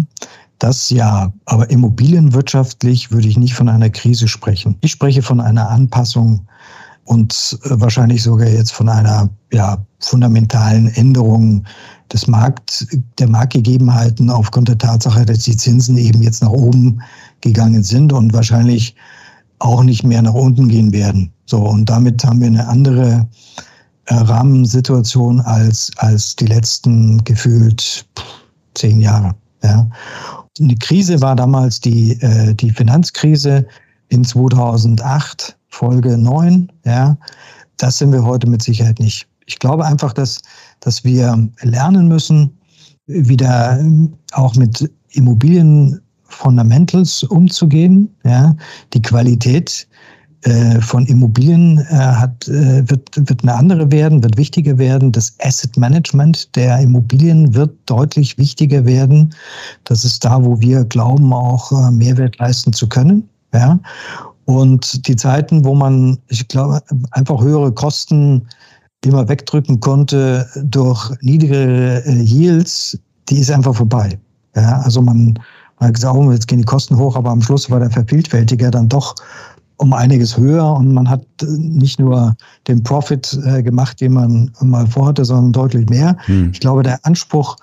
Das 0.60 0.90
ja, 0.90 1.34
aber 1.46 1.70
immobilienwirtschaftlich 1.70 3.12
würde 3.12 3.28
ich 3.28 3.38
nicht 3.38 3.54
von 3.54 3.70
einer 3.70 3.90
Krise 3.90 4.28
sprechen. 4.28 4.78
Ich 4.82 4.92
spreche 4.92 5.22
von 5.22 5.42
einer 5.42 5.70
Anpassung 5.70 6.48
und 7.06 7.60
äh, 7.64 7.70
wahrscheinlich 7.72 8.24
sogar 8.24 8.48
jetzt 8.48 8.72
von 8.72 8.90
einer 8.90 9.30
ja, 9.52 9.84
fundamentalen 10.00 10.88
Änderung 10.96 11.64
des 12.12 12.28
Markt, 12.28 12.88
der 13.20 13.30
Marktgegebenheiten 13.30 14.30
aufgrund 14.30 14.68
der 14.68 14.78
Tatsache, 14.78 15.26
dass 15.26 15.40
die 15.40 15.58
Zinsen 15.58 15.98
eben 15.98 16.22
jetzt 16.22 16.42
nach 16.42 16.50
oben 16.50 17.02
gegangen 17.42 17.84
sind 17.84 18.14
und 18.14 18.34
wahrscheinlich 18.34 18.96
auch 19.60 19.84
nicht 19.84 20.04
mehr 20.04 20.22
nach 20.22 20.34
unten 20.34 20.68
gehen 20.68 20.92
werden. 20.92 21.32
So, 21.46 21.58
und 21.60 21.90
damit 21.90 22.24
haben 22.24 22.42
wir 22.42 22.48
eine 22.48 22.68
andere 22.68 23.28
äh, 24.06 24.16
Rahmensituation 24.16 25.42
als, 25.42 25.92
als 25.98 26.36
die 26.36 26.48
letzten 26.48 27.24
gefühlt 27.24 28.06
zehn 28.74 29.00
Jahre. 29.00 29.36
Ja. 29.64 29.88
Eine 30.60 30.76
Krise 30.76 31.22
war 31.22 31.36
damals 31.36 31.80
die, 31.82 32.14
äh, 32.22 32.56
die 32.56 32.72
Finanzkrise 32.72 33.68
in 34.10 34.24
2008, 34.24 35.58
Folge 35.68 36.18
9. 36.18 36.72
Ja. 36.86 37.18
Das 37.78 37.98
sind 37.98 38.14
wir 38.14 38.24
heute 38.24 38.50
mit 38.50 38.64
Sicherheit 38.64 39.00
nicht. 39.00 39.28
Ich 39.48 39.60
glaube 39.60 39.86
einfach, 39.86 40.14
dass, 40.14 40.42
dass 40.80 41.04
wir 41.04 41.50
lernen 41.62 42.08
müssen, 42.08 42.58
wieder 43.06 43.86
auch 44.32 44.56
mit 44.56 44.90
Immobilienfundamentals 45.10 47.24
umzugehen. 47.24 48.16
Ja. 48.24 48.56
Die 48.94 49.02
Qualität 49.02 49.86
von 50.82 51.06
Immobilien 51.08 51.80
äh, 51.90 51.96
hat, 51.96 52.48
äh, 52.48 52.88
wird, 52.90 53.10
wird 53.16 53.42
eine 53.44 53.56
andere 53.56 53.92
werden, 53.92 54.22
wird 54.24 54.38
wichtiger 54.38 54.78
werden. 54.78 55.12
Das 55.12 55.34
Asset 55.42 55.76
Management 55.78 56.56
der 56.56 56.80
Immobilien 56.80 57.54
wird 57.56 57.72
deutlich 57.88 58.38
wichtiger 58.38 58.86
werden. 58.86 59.34
Das 59.86 60.04
ist 60.04 60.24
da, 60.24 60.44
wo 60.44 60.60
wir 60.60 60.86
glauben, 60.86 61.34
auch 61.34 61.90
Mehrwert 61.92 62.38
leisten 62.38 62.74
zu 62.74 62.88
können. 62.88 63.28
Ja. 63.54 63.80
Und 64.46 65.08
die 65.08 65.16
Zeiten, 65.16 65.66
wo 65.66 65.74
man, 65.74 66.20
ich 66.28 66.48
glaube, 66.48 66.82
einfach 67.12 67.42
höhere 67.42 67.72
Kosten 67.72 68.48
immer 69.04 69.28
wegdrücken 69.28 69.80
konnte 69.80 70.48
durch 70.64 71.12
niedrigere 71.22 72.04
Yields, 72.08 73.00
die 73.30 73.40
ist 73.40 73.50
einfach 73.50 73.76
vorbei. 73.76 74.20
Ja, 74.56 74.82
also 74.82 75.02
man, 75.02 75.40
Man 75.80 75.90
hat 75.90 75.96
gesagt, 75.96 76.16
oh, 76.16 76.32
jetzt 76.32 76.48
gehen 76.48 76.60
die 76.60 76.66
Kosten 76.66 76.96
hoch, 76.98 77.16
aber 77.16 77.32
am 77.32 77.42
Schluss 77.42 77.70
war 77.70 77.80
der 77.80 77.90
Vervielfältiger 77.92 78.72
dann 78.72 78.88
doch 78.88 79.16
um 79.78 79.94
einiges 79.94 80.38
höher 80.38 80.74
und 80.74 80.94
man 80.94 81.10
hat 81.10 81.22
äh, 81.42 81.46
nicht 81.46 82.00
nur 82.00 82.36
den 82.68 82.84
Profit 82.84 83.38
äh, 83.46 83.62
gemacht, 83.64 84.00
den 84.02 84.14
man 84.14 84.52
mal 84.62 84.88
vorhatte, 84.88 85.26
sondern 85.26 85.54
deutlich 85.54 85.90
mehr. 85.90 86.18
Hm. 86.26 86.52
Ich 86.54 86.60
glaube, 86.60 86.84
der 86.84 87.00
Anspruch 87.04 87.58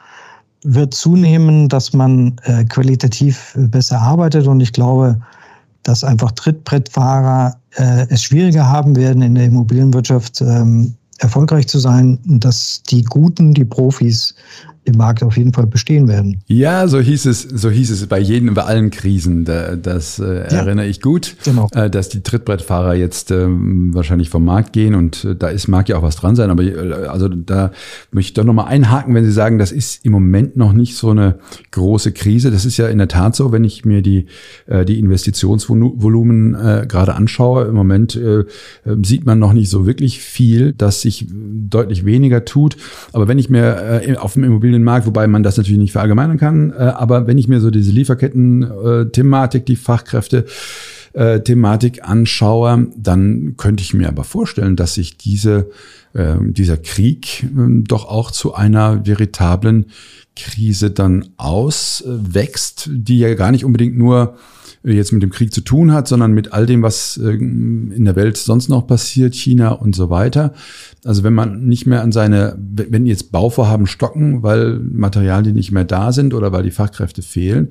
wird 0.65 0.95
zunehmen, 0.95 1.69
dass 1.69 1.93
man 1.93 2.37
äh, 2.45 2.65
qualitativ 2.65 3.57
besser 3.57 4.01
arbeitet 4.01 4.47
und 4.47 4.61
ich 4.61 4.73
glaube, 4.73 5.21
dass 5.83 6.05
einfach 6.05 6.31
Trittbrettfahrer 6.33 7.57
äh, 7.77 8.07
es 8.09 8.23
schwieriger 8.23 8.69
haben 8.69 8.95
werden 8.95 9.23
in 9.23 9.35
der 9.35 9.47
Immobilienwirtschaft 9.47 10.41
ähm, 10.41 10.95
erfolgreich 11.19 11.67
zu 11.69 11.79
sein 11.79 12.19
und 12.29 12.45
dass 12.45 12.83
die 12.83 13.03
Guten, 13.03 13.55
die 13.55 13.65
Profis 13.65 14.35
im 14.85 14.97
Markt 14.97 15.23
auf 15.23 15.37
jeden 15.37 15.53
Fall 15.53 15.67
bestehen 15.67 16.09
werden. 16.09 16.41
Ja, 16.47 16.89
so 16.89 16.99
hieß 16.99 17.27
es, 17.27 17.43
so 17.43 17.71
hieß 17.71 17.91
es 17.91 18.07
bei 18.07 18.19
jedem, 18.19 18.53
bei 18.55 18.65
allen 18.65 18.91
Krisen. 18.91 19.45
Da, 19.45 19.77
das 19.77 20.19
äh, 20.19 20.25
ja, 20.25 20.59
erinnere 20.59 20.87
ich 20.87 21.01
gut, 21.01 21.37
genau. 21.45 21.69
äh, 21.73 21.89
dass 21.89 22.09
die 22.09 22.23
Trittbrettfahrer 22.23 22.95
jetzt 22.95 23.31
äh, 23.31 23.47
wahrscheinlich 23.47 24.29
vom 24.29 24.45
Markt 24.45 24.73
gehen 24.73 24.95
und 24.97 25.25
äh, 25.25 25.37
da 25.37 25.49
ist 25.49 25.69
mag 25.69 25.89
ja 25.89 25.99
auch 25.99 26.03
was 26.03 26.17
dran 26.17 26.35
sein. 26.35 26.51
Aber 26.51 26.65
äh, 26.65 27.07
also 27.07 27.29
da 27.29 27.71
möchte 28.11 28.31
ich 28.31 28.35
doch 28.35 28.45
noch 28.45 28.55
mal 28.55 28.65
einhaken, 28.65 29.15
wenn 29.15 29.25
Sie 29.25 29.31
sagen, 29.31 29.59
das 29.59 29.71
ist 29.71 30.05
im 30.05 30.13
Moment 30.13 30.57
noch 30.57 30.73
nicht 30.73 30.97
so 30.97 31.11
eine 31.11 31.39
große 31.71 32.11
Krise. 32.11 32.51
Das 32.51 32.65
ist 32.65 32.77
ja 32.77 32.89
in 32.89 32.99
der 32.99 33.09
Tat 33.09 33.37
so, 33.37 33.53
wenn 33.53 33.63
ich 33.63 33.85
mir 33.85 34.03
die 34.03 34.27
äh, 34.67 34.85
die 34.85 34.99
Investitionsvolumen 34.99 36.53
gerade 36.89 37.15
anschaue. 37.15 37.67
Im 37.67 37.75
Moment 37.75 38.19
sieht 39.03 39.27
man 39.27 39.39
noch 39.39 39.53
nicht 39.53 39.71
so 39.71 39.87
wirklich 39.87 40.21
viel, 40.21 40.73
dass 40.73 41.03
sich 41.03 41.27
deutlich 41.31 42.05
weniger 42.05 42.45
tut. 42.45 42.77
Aber 43.13 43.29
wenn 43.29 43.39
ich 43.39 43.49
mir 43.49 44.03
auf 44.19 44.35
dem 44.35 44.45
Immobilien 44.45 44.72
Immobilienmarkt, 44.75 45.07
wobei 45.07 45.27
man 45.27 45.43
das 45.43 45.57
natürlich 45.57 45.79
nicht 45.79 45.93
verallgemeinern 45.93 46.39
kann. 46.39 46.73
Äh, 46.73 46.83
aber 46.83 47.27
wenn 47.27 47.39
ich 47.39 47.49
mir 47.49 47.61
so 47.61 47.71
diese 47.71 47.93
Lieferketten-Thematik, 47.93 49.67
die 49.67 49.77
Fachkräfte, 49.77 50.45
äh, 51.13 51.41
Thematik 51.41 52.09
anschaue, 52.09 52.89
dann 52.97 53.55
könnte 53.57 53.83
ich 53.83 53.95
mir 53.95 54.09
aber 54.09 54.25
vorstellen, 54.25 54.77
dass 54.77 54.95
sich 54.95 55.17
diese, 55.17 55.71
dieser 56.15 56.77
Krieg 56.77 57.45
äh, 57.45 57.83
doch 57.85 58.07
auch 58.07 58.31
zu 58.31 58.55
einer 58.55 59.07
veritablen 59.07 59.87
Krise 60.37 60.91
dann 60.91 61.31
auswächst, 61.37 62.89
die 62.93 63.19
ja 63.19 63.35
gar 63.35 63.51
nicht 63.51 63.65
unbedingt 63.65 63.97
nur 63.97 64.37
jetzt 64.85 65.13
mit 65.13 65.23
dem 65.23 65.31
Krieg 65.31 65.53
zu 65.53 65.61
tun 65.61 65.93
hat, 65.93 66.09
sondern 66.09 66.33
mit 66.33 66.53
all 66.53 66.67
dem, 66.67 66.83
was 66.83 67.17
äh, 67.17 67.31
in 67.31 68.05
der 68.05 68.17
Welt 68.17 68.37
sonst 68.37 68.69
noch 68.69 68.87
passiert, 68.87 69.35
China 69.35 69.71
und 69.71 69.95
so 69.95 70.11
weiter. 70.11 70.55
Also 71.05 71.23
wenn 71.23 71.35
man 71.35 71.67
nicht 71.67 71.87
mehr 71.87 72.03
an 72.03 72.13
seine, 72.13 72.57
wenn 72.59 73.07
jetzt 73.07 73.33
Bauvorhaben 73.33 73.87
stocken, 73.87 74.43
weil 74.43 74.79
Materialien 74.79 75.55
nicht 75.55 75.73
mehr 75.73 75.85
da 75.85 76.13
sind 76.13 76.35
oder 76.35 76.53
weil 76.53 76.65
die 76.65 76.71
Fachkräfte 76.71 77.23
fehlen, 77.23 77.71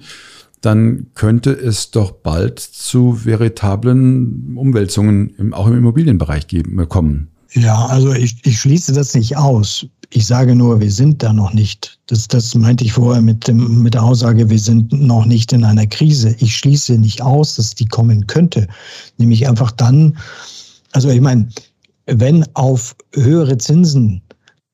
dann 0.62 1.08
könnte 1.15 1.51
es 1.51 1.91
doch 1.91 2.12
bald 2.12 2.60
zu 2.60 3.25
veritablen 3.25 4.56
Umwälzungen 4.56 5.54
auch 5.54 5.67
im 5.67 5.77
Immobilienbereich 5.77 6.47
geben, 6.47 6.80
äh, 6.80 6.86
kommen. 6.86 7.31
Ja, 7.53 7.85
also 7.87 8.13
ich, 8.13 8.37
ich 8.45 8.59
schließe 8.59 8.93
das 8.93 9.13
nicht 9.13 9.35
aus. 9.35 9.85
Ich 10.09 10.25
sage 10.25 10.55
nur, 10.55 10.79
wir 10.79 10.91
sind 10.91 11.21
da 11.23 11.33
noch 11.33 11.53
nicht. 11.53 11.99
Das, 12.07 12.27
das 12.27 12.53
meinte 12.55 12.83
ich 12.83 12.93
vorher 12.93 13.21
mit, 13.21 13.47
dem, 13.47 13.83
mit 13.83 13.93
der 13.93 14.03
Aussage, 14.03 14.49
wir 14.49 14.59
sind 14.59 14.91
noch 14.93 15.25
nicht 15.25 15.51
in 15.53 15.63
einer 15.63 15.87
Krise. 15.87 16.35
Ich 16.39 16.55
schließe 16.55 16.93
nicht 16.93 17.21
aus, 17.21 17.55
dass 17.55 17.75
die 17.75 17.85
kommen 17.85 18.27
könnte. 18.27 18.67
Nämlich 19.17 19.47
einfach 19.47 19.71
dann, 19.71 20.17
also 20.93 21.09
ich 21.09 21.21
meine, 21.21 21.49
wenn 22.07 22.45
auf 22.55 22.95
höhere 23.13 23.57
Zinsen 23.57 24.21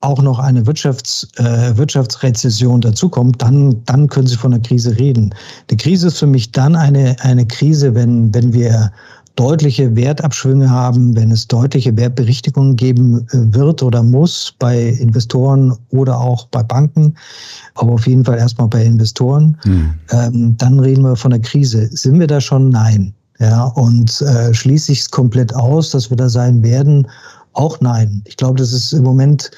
auch 0.00 0.22
noch 0.22 0.38
eine 0.38 0.64
Wirtschafts, 0.64 1.26
äh, 1.36 1.76
Wirtschaftsrezession 1.76 2.80
dazukommt, 2.80 3.42
dann, 3.42 3.84
dann 3.84 4.08
können 4.08 4.28
Sie 4.28 4.36
von 4.36 4.52
einer 4.52 4.62
Krise 4.62 4.96
reden. 4.96 5.34
Die 5.70 5.76
Krise 5.76 6.06
ist 6.06 6.18
für 6.18 6.26
mich 6.26 6.52
dann 6.52 6.76
eine, 6.76 7.16
eine 7.20 7.46
Krise, 7.46 7.94
wenn, 7.94 8.32
wenn 8.32 8.52
wir 8.52 8.92
deutliche 9.38 9.94
Wertabschwünge 9.94 10.68
haben, 10.68 11.14
wenn 11.14 11.30
es 11.30 11.46
deutliche 11.46 11.96
Wertberichtigungen 11.96 12.74
geben 12.74 13.24
äh, 13.30 13.54
wird 13.54 13.84
oder 13.84 14.02
muss 14.02 14.52
bei 14.58 14.88
Investoren 14.88 15.76
oder 15.90 16.18
auch 16.18 16.46
bei 16.48 16.62
Banken, 16.62 17.14
aber 17.74 17.92
auf 17.92 18.06
jeden 18.08 18.24
Fall 18.24 18.38
erstmal 18.38 18.66
bei 18.66 18.84
Investoren, 18.84 19.56
hm. 19.62 19.94
ähm, 20.10 20.56
dann 20.56 20.80
reden 20.80 21.02
wir 21.02 21.14
von 21.14 21.30
der 21.30 21.40
Krise. 21.40 21.88
Sind 21.92 22.18
wir 22.18 22.26
da 22.26 22.40
schon? 22.40 22.70
Nein. 22.70 23.14
Ja, 23.38 23.66
und 23.66 24.20
äh, 24.22 24.52
schließe 24.52 24.90
ich 24.90 25.00
es 25.02 25.10
komplett 25.10 25.54
aus, 25.54 25.90
dass 25.90 26.10
wir 26.10 26.16
da 26.16 26.28
sein 26.28 26.64
werden? 26.64 27.06
Auch 27.52 27.80
nein. 27.80 28.22
Ich 28.24 28.36
glaube, 28.36 28.58
das 28.58 28.72
ist 28.72 28.92
im 28.92 29.04
Moment 29.04 29.52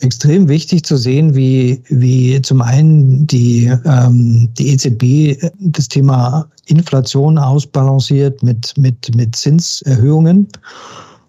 extrem 0.00 0.48
wichtig 0.48 0.84
zu 0.84 0.96
sehen, 0.96 1.34
wie, 1.34 1.82
wie 1.88 2.40
zum 2.42 2.62
einen 2.62 3.26
die, 3.26 3.72
ähm, 3.84 4.48
die 4.58 4.68
EZB 4.68 5.50
das 5.58 5.88
Thema 5.88 6.48
Inflation 6.66 7.38
ausbalanciert 7.38 8.42
mit, 8.42 8.76
mit, 8.76 9.14
mit 9.16 9.34
Zinserhöhungen. 9.34 10.48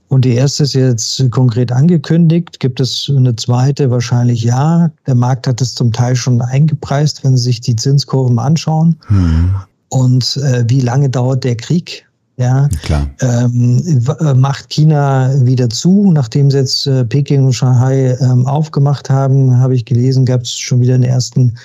Und 0.09 0.25
die 0.25 0.33
erste 0.33 0.63
ist 0.63 0.73
jetzt 0.73 1.29
konkret 1.31 1.71
angekündigt. 1.71 2.59
Gibt 2.59 2.79
es 2.79 3.11
eine 3.15 3.35
zweite? 3.35 3.91
Wahrscheinlich 3.91 4.43
ja. 4.43 4.91
Der 5.05 5.15
Markt 5.15 5.45
hat 5.45 5.61
es 5.61 5.75
zum 5.75 5.91
Teil 5.91 6.15
schon 6.15 6.41
eingepreist, 6.41 7.23
wenn 7.23 7.37
Sie 7.37 7.43
sich 7.43 7.61
die 7.61 7.75
Zinskurven 7.75 8.39
anschauen. 8.39 8.95
Mhm. 9.07 9.55
Und 9.89 10.37
äh, 10.37 10.65
wie 10.67 10.81
lange 10.81 11.09
dauert 11.09 11.43
der 11.43 11.55
Krieg? 11.55 12.08
Ja, 12.39 12.69
Klar. 12.83 13.09
Ähm, 13.19 14.01
äh, 14.21 14.33
macht 14.33 14.69
China 14.69 15.29
wieder 15.45 15.69
zu, 15.69 16.09
nachdem 16.13 16.49
sie 16.49 16.59
jetzt 16.59 16.87
äh, 16.87 17.03
Peking 17.03 17.47
und 17.47 17.53
Shanghai 17.53 18.17
ähm, 18.21 18.47
aufgemacht 18.47 19.09
haben, 19.09 19.57
habe 19.57 19.75
ich 19.75 19.83
gelesen, 19.83 20.25
gab 20.25 20.43
es 20.43 20.57
schon 20.57 20.79
wieder 20.79 20.93
den 20.93 21.03
ersten 21.03 21.57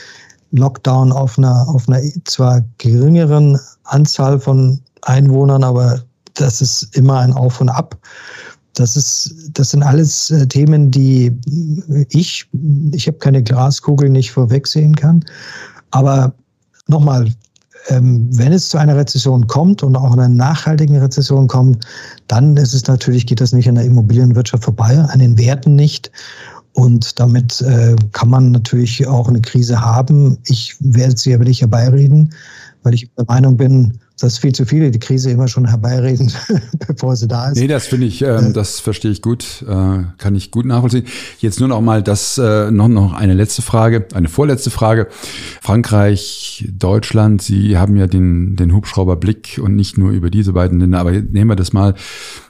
Lockdown 0.51 1.13
auf 1.13 1.39
einer, 1.39 1.69
auf 1.69 1.89
einer 1.89 2.01
zwar 2.25 2.65
geringeren 2.79 3.57
Anzahl 3.85 4.41
von 4.41 4.81
Einwohnern, 5.03 5.63
aber 5.63 6.01
das 6.35 6.61
ist 6.61 6.97
immer 6.97 7.21
ein 7.21 7.33
Auf 7.33 7.61
und 7.61 7.69
Ab. 7.69 7.97
Das 8.75 8.97
ist, 8.97 9.33
das 9.53 9.71
sind 9.71 9.85
alles 9.85 10.33
äh, 10.33 10.45
Themen, 10.49 10.91
die 10.91 11.39
ich, 12.09 12.49
ich 12.91 13.07
habe 13.07 13.19
keine 13.19 13.45
Glaskugel 13.45 14.11
nicht 14.11 14.33
vorwegsehen 14.33 14.97
kann. 14.97 15.25
Aber 15.93 16.35
nochmal, 16.89 17.31
wenn 17.89 18.53
es 18.53 18.69
zu 18.69 18.79
einer 18.79 18.97
Rezession 18.97 19.47
kommt 19.47 19.83
und 19.83 19.97
auch 19.97 20.13
einer 20.13 20.29
nachhaltigen 20.29 20.97
Rezession 20.97 21.49
kommt, 21.49 21.85
dann 22.29 22.57
ist 22.57 22.73
es 22.73 22.87
natürlich, 22.87 23.27
geht 23.27 23.41
das 23.41 23.53
nicht 23.53 23.69
an 23.69 23.75
der 23.75 23.85
Immobilienwirtschaft 23.85 24.65
vorbei, 24.65 24.99
an 24.99 25.19
den 25.19 25.37
Werten 25.39 25.75
nicht. 25.75 26.11
Und 26.73 27.21
damit 27.21 27.61
äh, 27.61 27.95
kann 28.13 28.31
man 28.31 28.51
natürlich 28.51 29.07
auch 29.07 29.29
eine 29.29 29.41
Krise 29.41 29.81
haben. 29.81 30.39
Ich 30.47 30.77
werde 30.81 31.17
sie 31.17 31.35
aber 31.35 31.45
nicht 31.45 31.61
herbeireden, 31.61 32.35
weil 32.83 32.95
ich 32.95 33.09
der 33.17 33.27
Meinung 33.29 33.57
bin, 33.57 34.01
dass 34.21 34.39
viel 34.39 34.53
zu 34.53 34.65
viele 34.65 34.91
die 34.91 35.01
Krise 35.01 35.31
immer 35.31 35.49
schon 35.49 35.67
herbeireden, 35.67 36.33
bevor 36.87 37.17
sie 37.17 37.27
da 37.27 37.51
ist. 37.51 37.59
Nee, 37.59 37.67
das 37.67 37.87
finde 37.87 38.07
ich, 38.07 38.23
ähm, 38.23 38.51
äh, 38.51 38.53
das 38.53 38.81
verstehe 38.81 39.11
ich 39.11 39.23
gut, 39.23 39.65
äh, 39.69 40.05
kann 40.19 40.35
ich 40.37 40.51
gut 40.51 40.67
nachvollziehen. 40.67 41.05
Jetzt 41.41 41.59
nur 41.59 41.69
noch 41.69 41.81
mal 41.81 42.03
das, 42.03 42.39
äh, 42.39 42.71
noch, 42.71 42.89
noch 42.89 43.13
eine 43.13 43.35
letzte 43.35 43.63
Frage, 43.63 44.07
eine 44.15 44.29
vorletzte 44.29 44.71
Frage. 44.71 45.09
Frankreich, 45.61 46.69
Deutschland, 46.73 47.43
Sie 47.43 47.77
haben 47.77 47.97
ja 47.97 48.07
den, 48.07 48.55
den 48.55 48.73
Hubschrauberblick 48.73 49.61
und 49.63 49.75
nicht 49.75 49.99
nur 49.99 50.13
über 50.13 50.31
diese 50.31 50.53
beiden 50.53 50.79
Länder, 50.79 51.01
aber 51.01 51.11
nehmen 51.11 51.51
wir 51.51 51.57
das 51.57 51.73
mal 51.73 51.95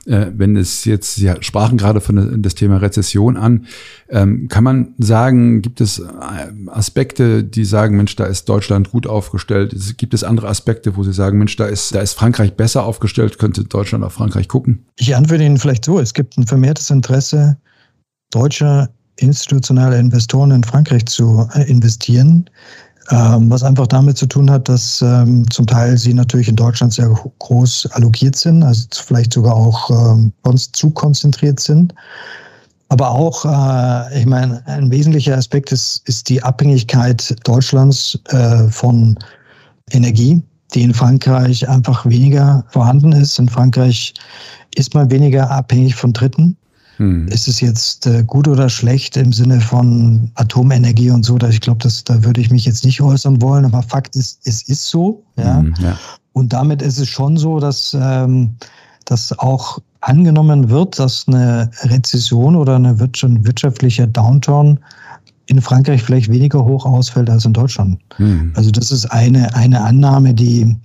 äh, 0.06 0.26
wenn 0.34 0.56
es 0.56 0.84
jetzt, 0.84 1.14
Sie 1.14 1.32
sprachen 1.40 1.78
gerade 1.78 2.00
von 2.00 2.42
das 2.42 2.54
Thema 2.54 2.78
Rezession 2.78 3.36
an, 3.36 3.66
ähm, 4.08 4.48
kann 4.48 4.64
man 4.64 4.94
sagen, 4.98 5.62
gibt 5.62 5.80
es 5.80 5.98
äh, 5.98 6.04
Aspekte, 6.68 7.42
die 7.42 7.64
sagen, 7.64 7.96
Mensch, 7.96 8.14
da 8.16 8.24
ist 8.24 8.48
Deutschland 8.48 8.90
gut 8.90 9.06
aufgestellt? 9.06 9.74
Gibt 9.96 10.14
es 10.14 10.24
andere 10.24 10.48
Aspekte, 10.48 10.96
wo 10.96 11.02
Sie 11.02 11.12
sagen, 11.12 11.38
Mensch, 11.38 11.53
da 11.56 11.66
ist, 11.66 11.94
da 11.94 12.00
ist 12.00 12.14
Frankreich 12.14 12.54
besser 12.54 12.84
aufgestellt? 12.84 13.38
Könnte 13.38 13.64
Deutschland 13.64 14.04
auf 14.04 14.14
Frankreich 14.14 14.48
gucken? 14.48 14.86
Ich 14.96 15.14
antworte 15.14 15.44
Ihnen 15.44 15.58
vielleicht 15.58 15.84
so. 15.84 15.98
Es 15.98 16.14
gibt 16.14 16.36
ein 16.36 16.46
vermehrtes 16.46 16.90
Interesse 16.90 17.56
deutscher 18.30 18.88
institutioneller 19.16 19.98
Investoren 19.98 20.50
in 20.50 20.64
Frankreich 20.64 21.06
zu 21.06 21.48
äh, 21.54 21.62
investieren. 21.70 22.50
Ähm, 23.10 23.50
was 23.50 23.62
einfach 23.62 23.86
damit 23.86 24.16
zu 24.16 24.26
tun 24.26 24.50
hat, 24.50 24.68
dass 24.68 25.02
ähm, 25.02 25.48
zum 25.50 25.66
Teil 25.66 25.98
sie 25.98 26.14
natürlich 26.14 26.48
in 26.48 26.56
Deutschland 26.56 26.94
sehr 26.94 27.08
groß 27.38 27.88
allokiert 27.92 28.34
sind, 28.34 28.62
also 28.62 28.86
vielleicht 28.92 29.34
sogar 29.34 29.54
auch 29.54 29.90
ähm, 29.90 30.32
sonst 30.42 30.74
zu 30.74 30.88
konzentriert 30.88 31.60
sind. 31.60 31.94
Aber 32.88 33.10
auch, 33.10 33.44
äh, 33.44 34.20
ich 34.20 34.24
meine, 34.24 34.66
ein 34.66 34.90
wesentlicher 34.90 35.36
Aspekt 35.36 35.70
ist, 35.70 36.08
ist 36.08 36.30
die 36.30 36.42
Abhängigkeit 36.42 37.36
Deutschlands 37.44 38.18
äh, 38.28 38.68
von 38.68 39.18
Energie, 39.90 40.42
die 40.74 40.82
in 40.82 40.94
Frankreich 40.94 41.68
einfach 41.68 42.04
weniger 42.06 42.64
vorhanden 42.68 43.12
ist. 43.12 43.38
In 43.38 43.48
Frankreich 43.48 44.14
ist 44.74 44.94
man 44.94 45.10
weniger 45.10 45.50
abhängig 45.50 45.94
von 45.94 46.12
Dritten. 46.12 46.56
Hm. 46.96 47.26
Ist 47.28 47.48
es 47.48 47.60
jetzt 47.60 48.06
äh, 48.06 48.22
gut 48.24 48.46
oder 48.46 48.68
schlecht 48.68 49.16
im 49.16 49.32
Sinne 49.32 49.60
von 49.60 50.30
Atomenergie 50.34 51.10
und 51.10 51.24
so? 51.24 51.38
Da, 51.38 51.48
ich 51.48 51.60
glaube, 51.60 51.88
da 52.04 52.24
würde 52.24 52.40
ich 52.40 52.50
mich 52.50 52.64
jetzt 52.66 52.84
nicht 52.84 53.00
äußern 53.00 53.42
wollen, 53.42 53.64
aber 53.64 53.82
Fakt 53.82 54.14
ist, 54.14 54.40
es 54.44 54.62
ist 54.68 54.88
so. 54.88 55.22
Ja? 55.36 55.58
Hm, 55.58 55.74
ja. 55.78 55.98
Und 56.32 56.52
damit 56.52 56.82
ist 56.82 56.98
es 56.98 57.08
schon 57.08 57.36
so, 57.36 57.58
dass, 57.58 57.96
ähm, 58.00 58.54
dass 59.06 59.36
auch 59.38 59.78
angenommen 60.00 60.68
wird, 60.68 60.98
dass 60.98 61.26
eine 61.26 61.70
Rezession 61.82 62.54
oder 62.54 62.76
eine 62.76 62.98
wirtschaftliche 62.98 64.06
Downturn 64.06 64.78
in 65.46 65.60
Frankreich 65.60 66.02
vielleicht 66.02 66.30
weniger 66.30 66.64
hoch 66.64 66.86
ausfällt 66.86 67.28
als 67.30 67.44
in 67.44 67.52
Deutschland. 67.52 67.98
Mhm. 68.18 68.52
Also 68.54 68.70
das 68.70 68.90
ist 68.90 69.06
eine, 69.06 69.54
eine 69.54 69.80
Annahme, 69.82 70.34
die, 70.34 70.76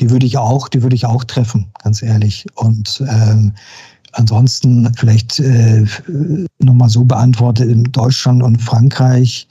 die 0.00 0.10
würde 0.10 0.26
ich 0.26 0.36
auch, 0.38 0.68
die 0.68 0.82
würde 0.82 0.96
ich 0.96 1.06
auch 1.06 1.24
treffen, 1.24 1.66
ganz 1.82 2.02
ehrlich. 2.02 2.46
Und 2.54 3.02
ähm, 3.08 3.52
ansonsten 4.12 4.92
vielleicht 4.94 5.40
äh, 5.40 5.84
nochmal 6.58 6.88
so 6.88 7.04
beantwortet, 7.04 7.68
in 7.70 7.84
Deutschland 7.84 8.42
und 8.42 8.60
Frankreich 8.60 9.48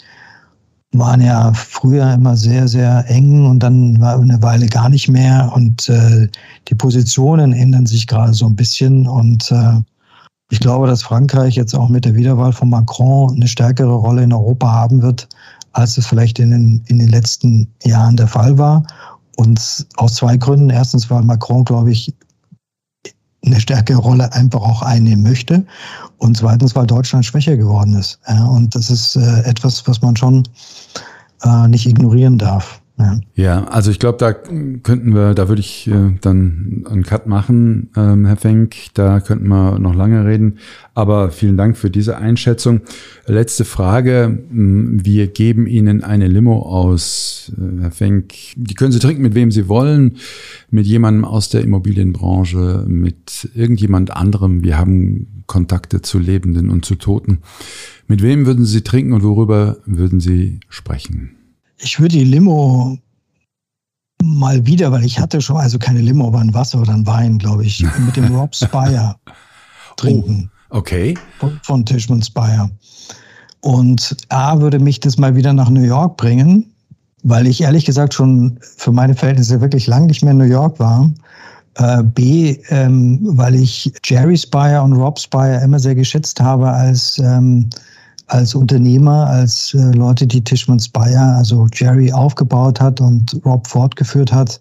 waren 0.91 1.21
ja 1.21 1.51
früher 1.53 2.13
immer 2.13 2.37
sehr, 2.37 2.67
sehr 2.67 3.05
eng 3.09 3.45
und 3.45 3.59
dann 3.59 3.99
war 3.99 4.19
eine 4.19 4.41
Weile 4.41 4.67
gar 4.67 4.89
nicht 4.89 5.09
mehr 5.09 5.51
und 5.53 5.89
äh, 5.89 6.27
die 6.67 6.75
Positionen 6.75 7.53
ändern 7.53 7.85
sich 7.85 8.07
gerade 8.07 8.33
so 8.33 8.45
ein 8.45 8.55
bisschen 8.55 9.07
und 9.07 9.51
äh, 9.51 9.81
ich 10.55 10.61
glaube, 10.61 10.87
dass 10.87 11.03
Frankreich 11.03 11.55
jetzt 11.55 11.75
auch 11.75 11.89
mit 11.89 12.05
der 12.05 12.15
Wiederwahl 12.15 12.53
von 12.53 12.69
Macron 12.69 13.35
eine 13.35 13.45
stärkere 13.45 13.93
Rolle 13.93 14.23
in 14.23 14.31
Europa 14.31 14.71
haben 14.71 15.01
wird, 15.01 15.27
als 15.73 15.97
es 15.97 16.07
vielleicht 16.07 16.39
in 16.39 16.51
den, 16.51 16.81
in 16.87 16.97
den 16.97 17.09
letzten 17.09 17.67
Jahren 17.83 18.15
der 18.15 18.29
Fall 18.29 18.57
war. 18.57 18.87
Und 19.35 19.85
aus 19.97 20.13
zwei 20.13 20.37
Gründen. 20.37 20.69
Erstens, 20.69 21.09
weil 21.11 21.23
Macron, 21.23 21.65
glaube 21.65 21.91
ich, 21.91 22.15
eine 23.45 23.59
stärkere 23.59 23.97
Rolle 23.97 24.31
einfach 24.31 24.61
auch 24.61 24.81
einnehmen 24.81 25.23
möchte. 25.23 25.65
Und 26.19 26.37
zweitens, 26.37 26.73
weil 26.73 26.87
Deutschland 26.87 27.25
schwächer 27.25 27.57
geworden 27.57 27.93
ist. 27.95 28.17
Und 28.49 28.73
das 28.75 28.89
ist 28.89 29.17
äh, 29.17 29.41
etwas, 29.41 29.85
was 29.89 30.01
man 30.01 30.15
schon 30.15 30.43
äh, 31.43 31.67
nicht 31.67 31.85
ignorieren 31.85 32.37
darf. 32.37 32.81
Ja. 32.97 33.19
ja, 33.35 33.63
also 33.65 33.91
ich 33.91 33.99
glaube, 33.99 34.17
da 34.19 34.31
könnten 34.31 35.13
wir, 35.13 35.33
da 35.33 35.49
würde 35.49 35.59
ich 35.59 35.85
äh, 35.87 36.13
dann 36.21 36.85
einen 36.89 37.03
Cut 37.03 37.27
machen, 37.27 37.89
ähm, 37.97 38.25
Herr 38.25 38.37
Fenk. 38.37 38.75
Da 38.93 39.19
könnten 39.19 39.49
wir 39.49 39.79
noch 39.79 39.93
lange 39.93 40.25
reden. 40.25 40.59
Aber 40.93 41.29
vielen 41.31 41.57
Dank 41.57 41.77
für 41.77 41.89
diese 41.89 42.17
Einschätzung. 42.17 42.81
Letzte 43.25 43.65
Frage. 43.65 44.45
Wir 44.49 45.27
geben 45.27 45.67
Ihnen 45.67 46.05
eine 46.05 46.27
Limo 46.27 46.61
aus, 46.61 47.51
äh, 47.57 47.81
Herr 47.81 47.91
Fenk. 47.91 48.33
Die 48.55 48.75
können 48.75 48.93
Sie 48.93 48.99
trinken, 48.99 49.23
mit 49.23 49.35
wem 49.35 49.51
Sie 49.51 49.67
wollen. 49.67 50.15
Mit 50.69 50.85
jemandem 50.85 51.25
aus 51.25 51.49
der 51.49 51.61
Immobilienbranche, 51.61 52.85
mit 52.87 53.49
irgendjemand 53.55 54.15
anderem. 54.15 54.63
Wir 54.63 54.77
haben 54.77 55.43
Kontakte 55.47 56.01
zu 56.01 56.17
Lebenden 56.17 56.69
und 56.69 56.85
zu 56.85 56.95
Toten. 56.95 57.39
Mit 58.07 58.21
wem 58.21 58.45
würden 58.45 58.65
Sie 58.65 58.81
trinken 58.81 59.11
und 59.11 59.23
worüber 59.23 59.79
würden 59.85 60.21
Sie 60.21 60.61
sprechen? 60.69 61.31
Ich 61.79 61.99
würde 61.99 62.17
die 62.17 62.23
Limo 62.23 62.97
mal 64.23 64.65
wieder, 64.65 64.91
weil 64.91 65.05
ich 65.05 65.19
hatte 65.19 65.41
schon, 65.41 65.57
also 65.57 65.77
keine 65.77 66.01
Limo, 66.01 66.27
aber 66.27 66.39
ein 66.39 66.53
Wasser 66.53 66.81
oder 66.81 66.93
ein 66.93 67.05
Wein, 67.05 67.37
glaube 67.37 67.65
ich, 67.65 67.85
mit 68.05 68.15
dem 68.15 68.35
Rob 68.35 68.55
Spire 68.55 69.15
trinken. 69.97 70.49
Oh, 70.69 70.77
okay. 70.77 71.13
Von, 71.39 71.59
von 71.63 71.85
Tishman 71.85 72.21
Spire. 72.21 72.69
Und 73.61 74.15
A 74.29 74.59
würde 74.59 74.79
mich 74.79 74.99
das 74.99 75.17
mal 75.17 75.35
wieder 75.35 75.53
nach 75.53 75.69
New 75.69 75.83
York 75.83 76.17
bringen, 76.17 76.71
weil 77.23 77.47
ich 77.47 77.61
ehrlich 77.61 77.85
gesagt 77.85 78.13
schon 78.13 78.59
für 78.61 78.91
meine 78.91 79.15
Verhältnisse 79.15 79.59
wirklich 79.61 79.87
lang 79.87 80.05
nicht 80.05 80.23
mehr 80.23 80.31
in 80.31 80.37
New 80.37 80.45
York 80.45 80.79
war. 80.79 81.09
Äh, 81.75 82.03
B, 82.03 82.57
ähm, 82.69 83.19
weil 83.23 83.55
ich 83.55 83.91
Jerry 84.03 84.37
Spire 84.37 84.81
und 84.81 84.93
Rob 84.93 85.19
Spire 85.19 85.61
immer 85.63 85.79
sehr 85.79 85.95
geschätzt 85.95 86.39
habe 86.39 86.69
als 86.69 87.17
ähm, 87.17 87.69
als 88.27 88.55
Unternehmer, 88.55 89.27
als 89.27 89.73
äh, 89.73 89.91
Leute, 89.91 90.25
die 90.25 90.43
Tishman 90.43 90.79
Speyer, 90.79 91.35
also 91.37 91.67
Jerry 91.73 92.11
aufgebaut 92.11 92.81
hat 92.81 93.01
und 93.01 93.39
Rob 93.45 93.67
fortgeführt 93.67 94.31
hat, 94.31 94.59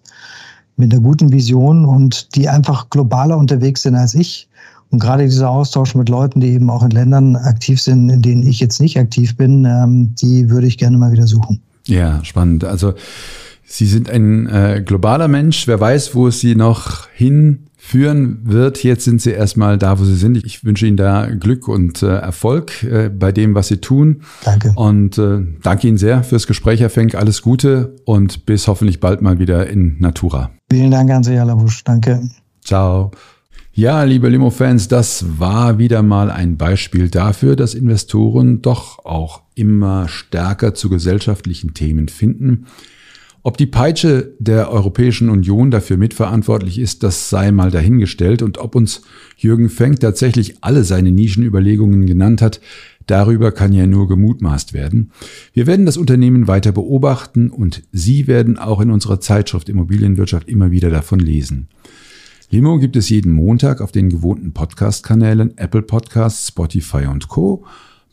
mit 0.77 0.93
einer 0.93 1.01
guten 1.01 1.31
Vision 1.31 1.85
und 1.85 2.35
die 2.35 2.49
einfach 2.49 2.89
globaler 2.89 3.37
unterwegs 3.37 3.81
sind 3.81 3.95
als 3.95 4.13
ich. 4.13 4.47
Und 4.91 4.99
gerade 4.99 5.23
dieser 5.23 5.49
Austausch 5.49 5.95
mit 5.95 6.09
Leuten, 6.09 6.41
die 6.41 6.49
eben 6.49 6.69
auch 6.69 6.83
in 6.83 6.91
Ländern 6.91 7.35
aktiv 7.35 7.81
sind, 7.81 8.09
in 8.09 8.21
denen 8.21 8.45
ich 8.45 8.59
jetzt 8.59 8.79
nicht 8.79 8.97
aktiv 8.99 9.35
bin, 9.35 9.65
ähm, 9.65 10.13
die 10.21 10.49
würde 10.49 10.67
ich 10.67 10.77
gerne 10.77 10.97
mal 10.97 11.11
wieder 11.11 11.27
suchen. 11.27 11.61
Ja, 11.87 12.23
spannend. 12.23 12.63
Also 12.63 12.93
Sie 13.67 13.87
sind 13.87 14.09
ein 14.09 14.47
äh, 14.47 14.83
globaler 14.85 15.27
Mensch. 15.27 15.67
Wer 15.67 15.79
weiß, 15.79 16.13
wo 16.13 16.29
Sie 16.29 16.55
noch 16.55 17.07
hin 17.09 17.65
führen 17.85 18.39
wird. 18.43 18.83
Jetzt 18.83 19.05
sind 19.05 19.21
Sie 19.21 19.29
erstmal 19.29 19.77
da, 19.77 19.99
wo 19.99 20.03
Sie 20.05 20.15
sind. 20.15 20.43
Ich 20.43 20.65
wünsche 20.65 20.87
Ihnen 20.87 20.97
da 20.97 21.27
Glück 21.27 21.67
und 21.67 22.01
äh, 22.01 22.07
Erfolg 22.07 22.83
äh, 22.83 23.09
bei 23.09 23.31
dem, 23.31 23.53
was 23.53 23.67
Sie 23.67 23.77
tun. 23.77 24.21
Danke. 24.43 24.73
Und 24.75 25.19
äh, 25.19 25.41
danke 25.61 25.87
Ihnen 25.87 25.97
sehr 25.97 26.23
fürs 26.23 26.47
Gespräch, 26.47 26.79
Herr 26.79 26.89
Fenk. 26.89 27.13
Alles 27.13 27.43
Gute 27.43 27.95
und 28.05 28.47
bis 28.47 28.67
hoffentlich 28.67 28.99
bald 28.99 29.21
mal 29.21 29.37
wieder 29.37 29.67
in 29.67 29.97
Natura. 29.99 30.49
Vielen 30.71 30.89
Dank 30.89 31.11
an 31.11 31.23
Sie, 31.23 31.33
Herr 31.33 31.45
Labusch. 31.45 31.83
Danke. 31.83 32.27
Ciao. 32.63 33.11
Ja, 33.71 34.03
liebe 34.03 34.29
Limo-Fans, 34.29 34.87
das 34.87 35.39
war 35.39 35.77
wieder 35.77 36.01
mal 36.01 36.31
ein 36.31 36.57
Beispiel 36.57 37.09
dafür, 37.09 37.55
dass 37.55 37.75
Investoren 37.75 38.61
doch 38.61 39.05
auch 39.05 39.41
immer 39.53 40.07
stärker 40.07 40.73
zu 40.73 40.89
gesellschaftlichen 40.89 41.73
Themen 41.75 42.07
finden 42.07 42.65
ob 43.45 43.59
die 43.59 43.67
Peitsche 43.67 44.33
der 44.39 44.71
Europäischen 44.71 45.29
Union 45.29 45.69
dafür 45.69 45.97
mitverantwortlich 45.97 46.79
ist, 46.79 47.03
das 47.03 47.29
sei 47.29 47.51
mal 47.51 47.69
dahingestellt 47.69 48.41
und 48.41 48.57
ob 48.57 48.73
uns 48.73 49.03
Jürgen 49.37 49.69
Fenk 49.69 49.99
tatsächlich 49.99 50.55
alle 50.61 50.83
seine 50.83 51.11
Nischenüberlegungen 51.11 52.07
genannt 52.07 52.41
hat, 52.41 52.59
darüber 53.05 53.51
kann 53.51 53.71
ja 53.71 53.85
nur 53.85 54.07
gemutmaßt 54.07 54.73
werden. 54.73 55.11
Wir 55.53 55.67
werden 55.67 55.85
das 55.85 55.95
Unternehmen 55.95 56.47
weiter 56.47 56.71
beobachten 56.71 57.51
und 57.51 57.83
Sie 57.91 58.25
werden 58.25 58.57
auch 58.57 58.81
in 58.81 58.89
unserer 58.89 59.19
Zeitschrift 59.19 59.69
Immobilienwirtschaft 59.69 60.49
immer 60.49 60.71
wieder 60.71 60.89
davon 60.89 61.19
lesen. 61.19 61.67
Limo 62.49 62.79
gibt 62.79 62.95
es 62.95 63.09
jeden 63.09 63.31
Montag 63.31 63.79
auf 63.79 63.91
den 63.91 64.09
gewohnten 64.09 64.53
Podcast-Kanälen 64.53 65.55
Apple 65.59 65.83
Podcasts, 65.83 66.47
Spotify 66.47 67.05
und 67.05 67.27
Co. 67.27 67.63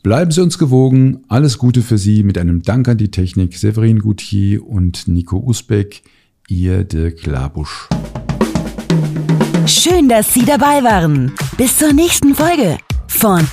Bleiben 0.03 0.31
Sie 0.31 0.41
uns 0.41 0.57
gewogen. 0.57 1.23
Alles 1.29 1.57
Gute 1.57 1.81
für 1.81 1.97
Sie 1.97 2.23
mit 2.23 2.37
einem 2.37 2.61
Dank 2.61 2.89
an 2.89 2.97
die 2.97 3.09
Technik 3.09 3.57
Severin 3.57 3.99
Goutier 3.99 4.67
und 4.67 5.07
Nico 5.07 5.37
Usbeck. 5.37 6.03
Ihr 6.49 6.83
Dirk 6.83 7.25
Labusch. 7.25 7.87
Schön, 9.65 10.09
dass 10.09 10.33
Sie 10.33 10.43
dabei 10.43 10.83
waren. 10.83 11.31
Bis 11.55 11.77
zur 11.77 11.93
nächsten 11.93 12.35
Folge 12.35 12.77
von 13.07 13.47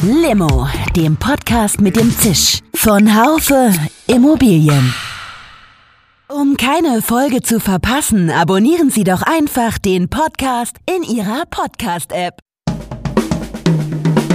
Limo, 0.00 0.68
dem 0.94 1.16
Podcast 1.16 1.80
mit 1.80 1.96
dem 1.96 2.12
Zisch 2.12 2.60
von 2.72 3.16
Haufe 3.16 3.72
Immobilien. 4.06 4.94
Um 6.28 6.56
keine 6.56 7.02
Folge 7.02 7.42
zu 7.42 7.58
verpassen, 7.58 8.30
abonnieren 8.30 8.90
Sie 8.90 9.02
doch 9.02 9.22
einfach 9.22 9.78
den 9.78 10.08
Podcast 10.08 10.76
in 10.86 11.02
Ihrer 11.02 11.46
Podcast-App. 11.50 12.38